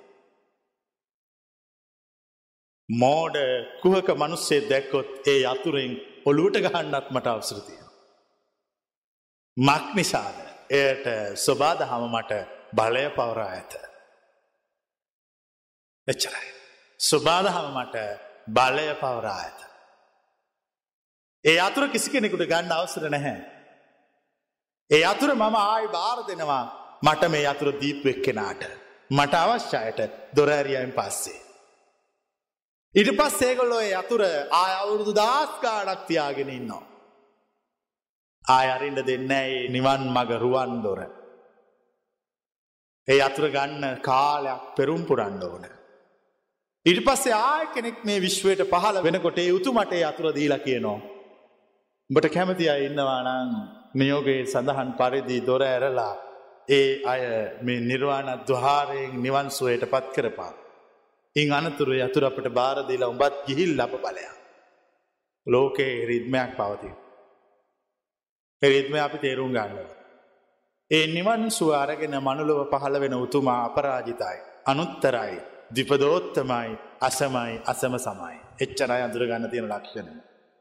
[2.90, 3.38] මෝඩ
[3.82, 5.94] කුහක මනුස්සේ දැක්කොත් ඒ අතුරෙන්
[6.26, 7.88] ඔලුවට ගහන්නත් මට අවසර තියෙන.
[9.58, 10.38] මක් නිසාද
[10.72, 11.06] එයට
[11.36, 12.32] ස්වබාද හම මට
[12.74, 13.74] බලය පවරා ඇත.
[16.08, 16.50] එච්චරයි.
[17.00, 17.96] ස්වබාද හම මට
[18.50, 19.60] බලය පවරා ඇත.
[21.46, 23.38] ඒ අතුර කිසි කෙනෙකුට ගන්න අවසර නැහැ.
[24.92, 26.64] ඒ අතුර මම ආයි බාර දෙනවා
[27.02, 28.62] මට මේ අතුර දීපු එක්කෙනාට.
[29.10, 30.00] මට අවශ්‍යයට
[30.36, 31.45] දොරඇරියයින් පස්සේ.
[32.96, 36.84] ඉට පස් ඒගොල්ලො ඒ අතුර ආය අවුරුදු දස්කාඩක් තියාගෙන ඉන්නවා.
[38.46, 41.02] ආය අරින්ට දෙන්න ඒ නිවන් මග රුවන් දොර.
[43.08, 45.66] ඒ අතුර ගන්න කාලයක් පෙරුම් පුරන්න ඕන.
[46.86, 51.00] ඉට පස්සේ ආය කෙනෙක් මේ විශ්වයට පහල වෙනකොට ඒ උතුමට අතුර දීලා කියනවා.
[52.10, 53.56] උඹට කැමති අය ඉන්නවානං
[53.94, 56.14] නියෝගයේ සඳහන් පරිදි දොර ඇරලා
[56.70, 57.22] ඒ අය
[57.62, 60.54] මේ නිර්වාණ දහාරයෙන් නිවන්සුවයට පත් කරපා.
[61.36, 64.36] ඉන් අනතුරු යතුර අපට බාරදීලා උඹත් ගිහිල් ලබ බලයක්.
[65.48, 66.92] ලෝකයේ රිද්මයක් පවති.
[68.62, 69.92] රිද්ම අපි තේරුම් ගන්නවා.
[70.92, 74.38] ඒ නිවන් සුවාරගෙන මනුලොව පහළ වෙන උතුමා අපරාජිතයි.
[74.66, 75.36] අනුත්තරයි
[75.72, 76.72] දිපදෝත්තමයි
[77.02, 78.36] අසමයි අසම සමයි.
[78.60, 80.10] එච්චරයි අඳුර ගන්න තියෙන ලක්ෂණ.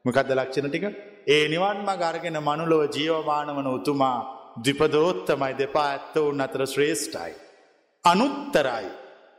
[0.04, 0.86] මොකක්ද ලක්ෂණ ටික
[1.26, 4.18] ඒ නිවන්ම ගර්ගෙන මනුලොව ජීවමාන වන උතුමා
[4.64, 7.32] දිපදෝත්තමයි දෙපා ඇත්ත උන් අතර ශ්‍රේෂ්ඨයි.
[8.04, 8.86] අනුත්තරයි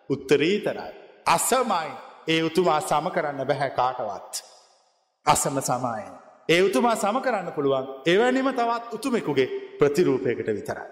[0.09, 1.04] උත්තරීතරයි.
[1.25, 1.91] අසමයි
[2.27, 4.43] ඒ උතුමා සම කරන්න බැහැ කාටවත්.
[5.25, 6.05] අසම සමයි.
[6.49, 9.47] ඒ උතුමා සම කරන්න පුළුවන් එවැනිම තවත් උතුමෙකුගේ
[9.79, 10.87] ප්‍රතිරූපයකට විතරයි.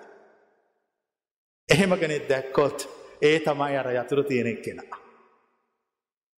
[1.70, 2.78] එහෙම කෙනෙක් දැක්කොත්
[3.22, 4.98] ඒ තමයි අර යතුරු තියෙනෙක් කෙනා.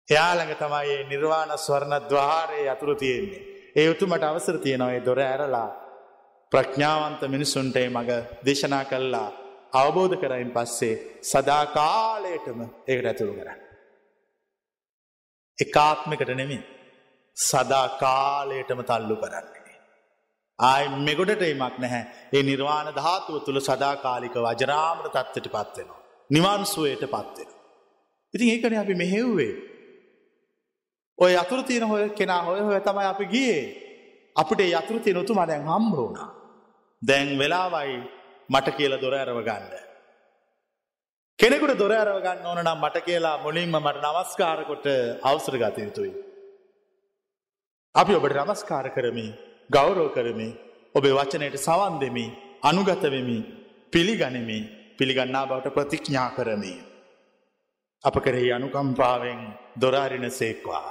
[0.08, 3.42] එයාළඟ තමයි නිර්වාණ ස්වර්ණ දවාරයේ යතුරු තියෙන්නේ.
[3.76, 5.70] ඒ උතුමට අවසර තියෙනවේ දොර ඇරලා
[6.52, 8.12] ප්‍රඥාවන්ත මිනිසුන්ටේ මඟ
[8.46, 9.30] දේශනා කල්ලා
[9.74, 13.65] අවබෝධ කරයින් පස්සේ සදාකාලයටම ඒකට ඇතුළු කරන්න.
[15.60, 16.64] එකාත්මකට නෙමින්
[17.38, 19.76] සදා කාලයටම තල්ලු කරන්නේ.
[20.60, 22.04] ආය මෙගොඩට එමක් නැහැ
[22.34, 26.02] ඒ නිර්වාණ ධාතුව තුළ සදාකාලික වජරාමට තත්වට පත්වෙනවා.
[26.30, 27.50] නිවන්සුවයට පත්වෙන.
[28.34, 29.54] ඉතින් ඒකන අපි මෙහෙව්වේ.
[31.20, 33.64] ඔය අතුර තියෙන හොය කෙනා හොය හොය තමයි අපි ගියේ
[34.36, 36.30] අපිට යතුරු තියෙන උතුමා දැන් හම්බ වුණා.
[37.02, 38.00] දැන් වෙලාවයි
[38.50, 39.85] මට කියලා දොර ඇරව ගන්න.
[41.40, 44.88] කෙනෙකුට දොර ඇරව ගන්න ඕන නම් මට කියලා මුලින්ම මට නමස්කාර කොට
[45.24, 46.14] අවසර ගත යුතුයි.
[47.96, 49.28] අපි ඔබට නමස්කාර කරමි
[49.70, 50.50] ගෞරව කරමි
[50.96, 52.26] ඔබේ වචනයට සවන් දෙමි
[52.64, 53.40] අනුගත වෙමි
[53.94, 54.60] පිළිගනිමි
[54.98, 56.74] පිළිගන්නා බවට ප්‍රතිඥා කරමි.
[58.04, 59.42] අප කරෙහි අනුකම්පාවෙන්
[59.82, 60.90] දොරාරින සේක්වා.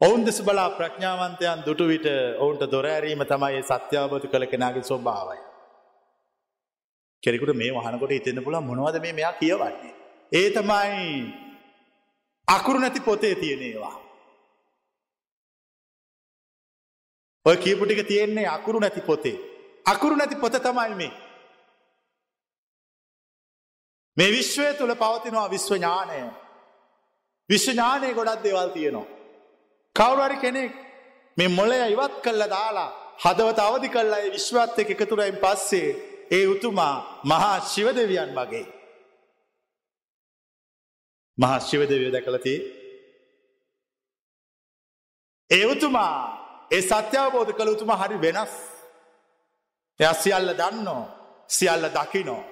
[0.00, 2.08] ඔවුන් දෙස බලා ප්‍රඥාවන්තයන් දුටු විට
[2.38, 5.47] ඔවුන්ට දොරෑරීම තමයි සත්‍යාවබෝධ කළ කෙනගේ ස්වභාවයි.
[7.22, 9.94] කෙරෙකුට මේ වහනකොට ඉතන්න පුළ මොනවද මේ මෙයා කියවන්නේ.
[10.32, 11.34] ඒ තමයි
[12.48, 13.96] අකුරු නැති පොතේ තියෙනේවා.
[17.46, 19.38] ඔය කියපුටික තියෙන්නේ අකුරු නැති පොතේ.
[19.86, 21.12] අකුරු නැති පොත තමයි මේ.
[24.16, 26.18] මේ විශ්වය තුළ පවතිනවා විශ්ව ඥානය.
[27.50, 29.06] විශ්වඥානය ගොඩක් දෙවල් තියෙනවා.
[29.96, 30.72] කවුරුහරි කෙනෙක්
[31.36, 32.90] මේ මොලය ඉවත් කල්ල දාලා
[33.24, 38.66] හදවත අවධි කල්ලා විශ්වත් එක එකතුරයින් පස්සේ ඒ උතුමා මහා ශිවදවියන් වගේ.
[41.38, 42.54] මහා ශිවදවිය දැකලති
[45.50, 46.14] ඒ උතුමා
[46.70, 48.54] ඒ සත්‍යාවබෝධ කළ උතුමා හරි වෙනස්.
[50.00, 51.02] එය සියල්ල දන්නෝ
[51.48, 52.42] සියල්ල දකිනෝ.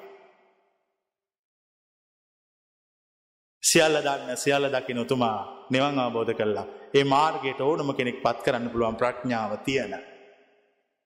[3.62, 5.39] සියල්ල දන්න සියල්ල දකින උතුමා
[5.70, 9.93] නිවන් අවබෝධ කරලා ඒ මාර්ගයට ඕනම කෙනෙක් පත් කරන්න පුළුවන් ප්‍රඥාව තියෙන.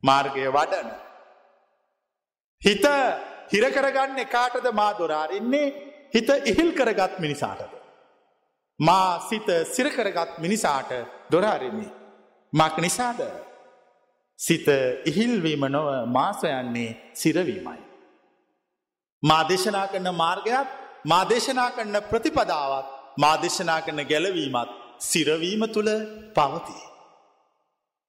[0.02, 1.09] මාර්ගය වඩන.
[2.62, 2.84] හිත
[3.52, 5.66] හිරකරගන්න එකාටද මා දොරාරින්නේ
[6.14, 7.72] හිත ඉහිල් කරගත් මිනිසාටද.
[8.80, 10.90] මා සිත සිරකරගත් මිනිසාට
[11.30, 11.92] දොරාරින්නේ.
[12.52, 13.20] මක් නිසාද.
[14.38, 14.68] සිත
[15.04, 17.80] ඉහිල්වීම නොව මාසයන්නේ සිරවීමයි.
[19.22, 20.68] මා දේශනා කරන මාර්ගයක්
[21.04, 22.86] මා දේශනා කරන ප්‍රතිපදාවත්
[23.18, 25.90] මා දේශනා කරන ගැලවීමත් සිරවීම තුළ
[26.34, 26.86] පවතිී.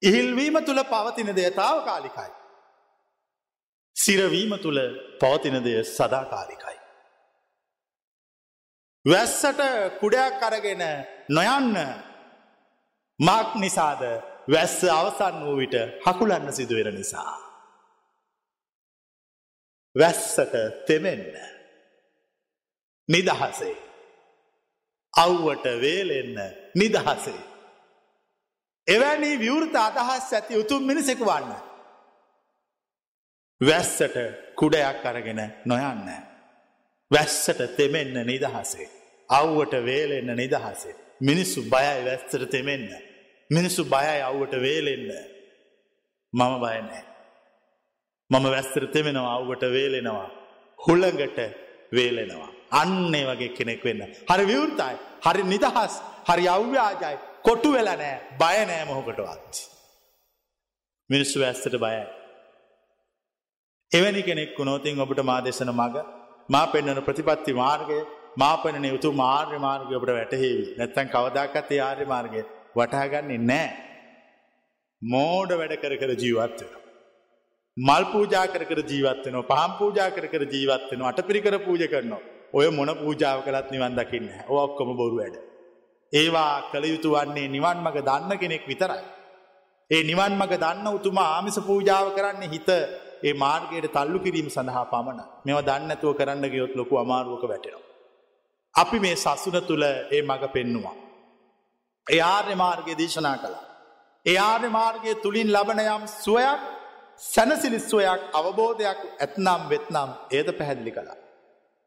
[0.04, 2.32] ඉහිල්වීම තුළ පවතින දෙයතාව කාලිකයි.
[3.96, 4.80] සිරවීම තුළ
[5.20, 6.78] පවතින දෙය සදාකාලිකයි.
[9.06, 9.62] වැස්සට
[10.00, 10.84] කුඩයක් අරගෙන
[11.30, 11.78] නොයන්න
[13.20, 14.02] මක් නිසාද
[14.48, 15.76] වැස්ස අවසන් වූ විට
[16.06, 17.38] හකුලන්න සිදුවෙන නිසා.
[19.96, 20.54] වැස්සට
[20.88, 21.26] තෙමෙන්න
[23.10, 23.76] නිදහසේ
[25.14, 26.38] අව්වට වේලෙන්න
[26.76, 27.42] නිදහසේ.
[28.88, 31.71] එවැනි විවෘත අදහස් ඇති උතුම් මිනිසෙකු වන්න.
[33.70, 34.18] වැස්සට
[34.56, 36.10] කුඩයක් අරගෙන නොයන්න.
[37.12, 38.90] වැස්සට තෙමෙන්න නිදහසේ.
[39.30, 40.96] අව්වට වේලෙන්න නිදහසේ.
[41.20, 42.90] මිනිස්සු බයයි වැස්සට තෙමෙන්න.
[43.50, 45.10] මිනිස්සු බයයි අව්වට වේලෙන්න.
[46.34, 47.04] මම බයනෑ.
[48.30, 50.30] මම වැස්තර තෙමෙනවා අව්වට වේලෙනවා.
[50.88, 51.40] හුළඟට
[51.92, 52.52] වේලෙනවා.
[52.72, 54.02] අන්නේ වගේ කෙනෙක් වෙන්න.
[54.30, 54.96] හරි විවෘතයි
[55.26, 55.94] හරි නිදහස්
[56.30, 59.54] හරි අව්‍යාජයි කොටු වෙලනෑ බයනෑ මොහොකටවත්.
[61.10, 62.21] මිනිස්සු ඇස්තට බයයි.
[63.92, 65.96] එවැනි කෙනෙක් වුණෝතින් ඔබට මාදේශන මග
[66.50, 67.98] මා පෙන්න්නන ප්‍රතිපත්ති මාර්ගය
[68.38, 72.44] මාපනන යුතු මාර්ය මාර්ගය ඔබට වැටහෙවි නැත්තැන් කවදාකත් ඒ ආර්ය මාර්ගය
[72.76, 73.68] වටහාගන්නේ නෑ.
[75.02, 76.72] මෝඩ වැඩ කර කර ජීවත්වෙන.
[77.78, 82.24] මල් පූජා කර කර ජීවත්වන පහම් පූජා කර කර ජීවත්වෙන අට පිරිකර පූජ කරනවා.
[82.54, 85.38] ඔය මොන පූජාව කළත් නිවන් දකින්න ඔක්කොම බොරු වැඩ.
[86.14, 89.04] ඒවා කළ යුතු වන්නේ නිවන් මඟ දන්න කෙනෙක් විතරයි.
[89.92, 92.70] ඒ නිවන් මඟ දන්න උතුමා ආමිස පූජාව කරන්න හිත
[93.24, 97.88] ඒ මාර්ගයට තල්ලු කිරීම සඳහා පමණ මෙව දන්නතුව කරන්න ගයොත් ලොකු අමාරුවක වැටෙනවා.
[98.76, 100.96] අපි මේ සසුන තුළ ඒ මඟ පෙන්නවා.
[102.08, 103.66] ඒ ආර්ය මාර්ගය දේශනා කළා.
[104.26, 106.62] ඒ ආර්ය මාර්ගය තුළින් ලබන යම් සුවයක්
[107.24, 111.20] සැනසිලිස්වයක් අවබෝධයක් ඇත්නම් වෙත්නම් ඒද පැහැදිලි කළා.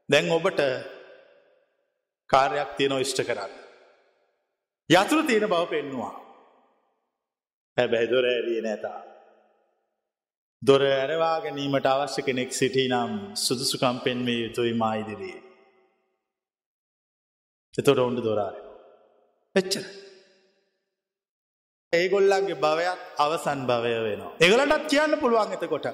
[0.08, 0.60] දැන් ඔබට
[2.30, 3.52] කාර්යක් තියෙනව ඉෂ්ට කරන්න.
[4.90, 6.14] යතුරු තියෙන බව පෙන්නවා.
[7.76, 9.00] හැබැයි දොර ඇරිය නැතා.
[10.66, 15.36] දොර ඇරවා ගැනීමට අවශ්‍ය කෙනෙක් සිටී නම් සුදුසුකම් පෙන්වේ යුතුයි මායිදිරී.
[17.74, 18.60] එතොට ඔොන්ඩ දොරාරය.
[19.54, 19.84] එච්චර.
[21.92, 24.32] ඒගොල්ලන්ගේ භවයක් අවසන් භවය වෙනවා.
[24.40, 25.86] එගලටත් කියන්න පුළුවන් එතකොට.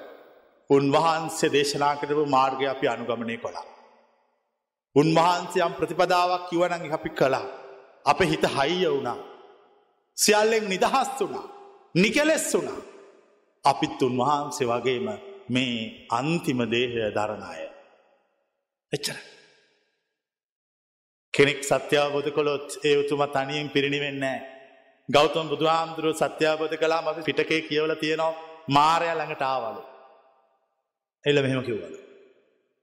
[0.70, 3.66] උන්වහන්සේ දේශනා කරපු මාර්ගය අපි අනුගමනය කොලා.
[4.96, 7.46] උන්වහන්සයම් ප්‍රතිපදාවක් කිවනඟ අපි කළා.
[8.04, 9.18] අප හිත හයිය වුණා.
[10.18, 11.46] සියල්ලෙක් නිදහස් වුණා.
[11.94, 12.80] නිකෙලෙස් වුණා.
[13.64, 15.08] අපිත් උන්වහන්සේ වගේම
[15.48, 17.60] මේ අන්තිම දේහය දරණය.
[18.92, 19.16] එච්චර.
[21.34, 24.38] කෙනෙක් සත්‍යාබෝධ කොළොත් ඒ උතුම තනියෙන් පිරිණිවෙන්නේ.
[25.08, 28.38] ගෞතම බුදුහාමුදුරුව සත්‍යාබෝධ කලා මස පිටකේ කියවල තියෙනවා
[28.68, 29.82] මාරය ළඟට ආවලු.
[31.24, 31.94] එල්ල මෙහෙම කිව්වල.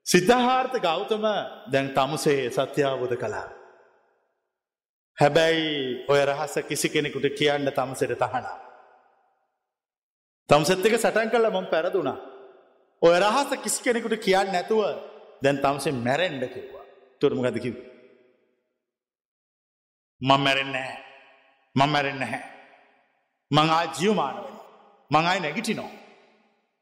[0.07, 1.25] සිද්ධහාර්ථ ගෞතම
[1.71, 3.47] දැන් තමුසේ සත්‍යාබෝධ කලා.
[5.17, 8.66] හැබැයි ඔය රහස කිසි කෙනෙකුට කියන්න තමසට තහනා.
[10.49, 12.17] තමසත් එක සටන් කල මොම් පැරදුනා.
[13.01, 14.81] ඔය රහස කිසි කෙනෙකුට කියන්න නැතුව
[15.43, 16.85] දැන් තමසේ මැරෙන්ඩ කිව්වා
[17.21, 17.75] තුරමගද කිව්.
[20.21, 20.93] මං මැරෙන්නෑ
[21.75, 22.41] මං මැරෙන්න හැ.
[23.51, 24.55] මං ආ ජියවමාන වෙන.
[25.11, 25.89] මං අයි නැගිටිනෝ.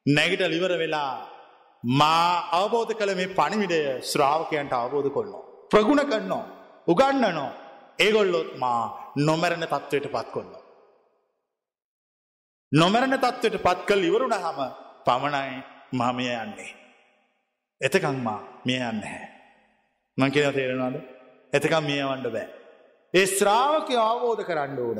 [0.06, 1.12] නැගිට ලිවර වෙලා
[1.84, 3.80] මා අවබෝධ කළ මේ පණිවිඩය
[4.12, 5.44] ශ්‍රාවකයන්ට අවබෝධ කොල්නෝ.
[5.72, 6.44] ප්‍රගුණ කරන්නෝ.
[6.88, 7.50] උගන්නනෝ
[8.00, 8.80] ඒගොල්ලොත් මා
[9.18, 10.52] නොමැරණ තත්ත්වයට පත් කොන්න.
[12.72, 14.60] නොමැරණ තත්ත්වයට පත් කල් ඉවරුණ හම
[15.06, 15.64] පමණයි
[15.94, 16.72] මාමය යන්නේ.
[17.82, 19.26] එතකං මා මිය යන්න හැ.
[20.18, 20.96] මං කියෙන තේරෙනවාද
[21.54, 22.48] එතකම් මිය වන්ඩ බෑ.
[23.14, 25.00] ඒ ශ්‍රාවකය අවබෝධ කරන්න ඕන.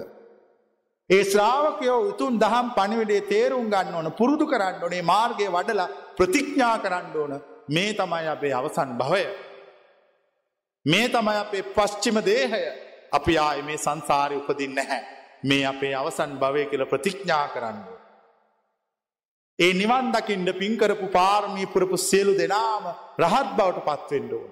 [1.10, 7.18] ඒ ශ්‍රාවකයෝ උතුන් දහම් පණිවිඩේ තේරුම් ගන්න ඕන පුරුදු කරන්න ඕනේ මාර්ගය වඩලා ප්‍රතිඥ්ඥා කරන්න
[7.18, 7.34] ඕන
[7.70, 9.26] මේ තමයි අපේ අවසන් භවය.
[10.86, 12.64] මේ තමයි අපේ පශ්චිම දේහය
[13.12, 15.15] අපි ආය මේ සංසාරය උපදින්න නැහැ.
[15.46, 17.80] මේ අපේ අවසන් භවය කියල ප්‍රතිඥ්ඥා කරන්න.
[19.60, 22.86] ඒ නිවන් දකිින්ට පින්කරපු පාර්මී පුරපු සියලු දෙනාම
[23.20, 24.52] රහත් බවට පත්වෙන්ඩ ඕන.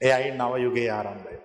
[0.00, 1.36] එයයි නවයුගේ ආරම්භය.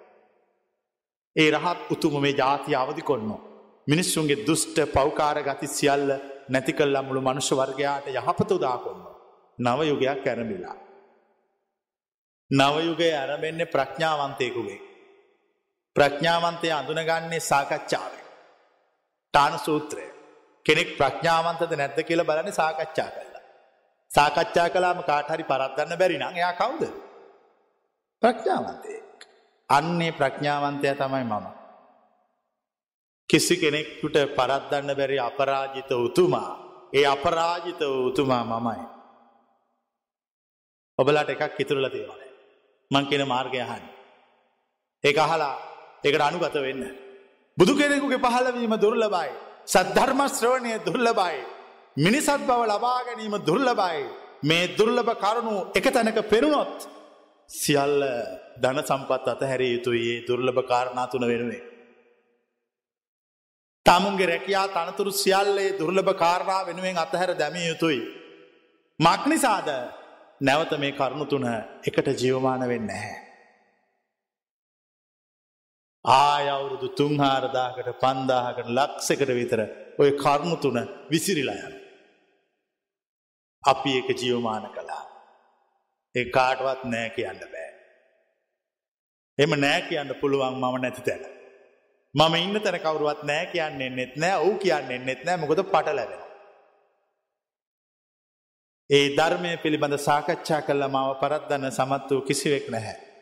[1.35, 3.41] ඒ රහත් උතුම මේ ජාතිය අවධි කොන්නෝ.
[3.87, 6.09] මිනිස්සුන්ගේ දුෂ්ට පෞකාර ගති සියල්ල
[6.49, 9.01] නැති කල්ල මුළු මනුෂ්‍ය වර්ගයාට යහපත උදා කොන්න.
[9.59, 10.77] නවයුගයක් කැරමිලා.
[12.51, 14.81] නවයුගය ඇරමෙන්නේ ප්‍රඥාවන්තයකුගේ.
[15.95, 18.22] ප්‍රඥාවන්තය අඳුනගන්නේ සාකච්ඡාවේ.
[19.33, 20.05] ටාන සූත්‍රය.
[20.65, 23.43] කෙනෙක් ප්‍රඥාවන්තද නැද්ද කියල බලන සාකච්ඡා කරලා.
[24.11, 26.83] සාකච්ඡා කලාම කාටහරි පරත්දන්න බැරි නං එයා කවුද.
[28.21, 28.93] ප්‍රඥාවන්තය.
[29.69, 31.45] අන්නේ ප්‍රඥාවන්තය තමයි මම.
[33.29, 36.51] කිසි කෙනෙක්කුට පරද්දන්න බැරි අපරාජිත උතුමා.
[36.93, 38.85] ඒ අපරාජිත උතුමා මමයි.
[40.99, 42.21] ඔබලාට එකක් ඉතුරල තියෙනවන.
[42.91, 43.83] මං කියෙන මාර්ගයහන්.
[45.03, 45.55] ඒ අහලා
[46.03, 46.83] එකට අනුගත වෙන්න.
[47.57, 49.29] බුදු කෙනෙකුගේ පහලවීම දුර්ලබයි.
[49.67, 51.37] සද්ධර්ම ශ්‍රවණය දුර්ලබයි.
[51.97, 54.01] මිනිසත් බව ලබා ගැනීම දුර්ලබයි.
[54.43, 56.87] මේ දුර්ලභ කරුණු එක තැනක පෙරුණොත්
[57.49, 58.01] සියල්ල
[58.57, 61.63] ධන සම්පත් අතහැරිය යුතුයි ඒ දුර්ලභ කාරණා තුන වෙනුවේ.
[63.85, 68.01] තමුන්ගේ රැකයා තනතුරු සියල්ලේ දුර්ලභ කාරණා වෙනුවෙන් අතහැර දැමිය යුතුයි.
[68.99, 69.69] මක්නිසාද
[70.41, 71.45] නැවත මේ කරුණු තුන
[71.87, 73.15] එකට ජීවමාන වෙන්න හැ.
[76.05, 79.61] ආයවුරුදු තුන්හාරදාකට පන්දාහකට ලක්සකට විතර
[79.99, 80.77] ඔය කරුණු තුන
[81.11, 81.73] විසිරිලායන.
[83.63, 85.03] අපි එක ජීවමාන කළා.
[86.15, 87.69] ඒ කාටවත් නෑ කියන්න බෑ.
[89.37, 91.23] එම නෑ කියන්න පුළුවන් මම නැති තැන.
[92.15, 96.21] මම ඉන්න තැන කවරුවත් නෑ කියන්නේ නෙත් නෑ ඔවු කියන්නේ නෙත් නෑ මොකද පට ලැබෙන.
[98.89, 103.12] ඒ ධර්මය පිළිබඳ සාකච්ඡා කල්ල මාව පරත්දන්න සමත් වූ කිසිවෙක් නැහැ.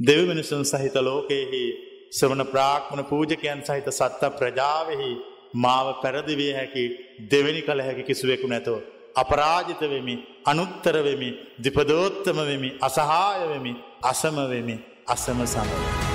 [0.00, 1.64] දෙව මිනිසුන් සහිත ලෝකයෙහි
[2.10, 5.10] සවන ප්‍රාක්්මණ පූජකයන් සහිත සත්ත ප්‍රජාවෙහි
[5.56, 6.84] මාව පැරදිවිය හැකි
[7.30, 8.78] දෙවැනි කළ හැකි කිසිවෙකු නැතෝ.
[9.16, 13.74] අපරාජිත වෙමි අනුත්තර වෙමි දිපදෝත්තම වෙමි අසහාය වෙමි
[14.04, 14.76] අසම වෙමි
[15.06, 16.11] අසම සමව.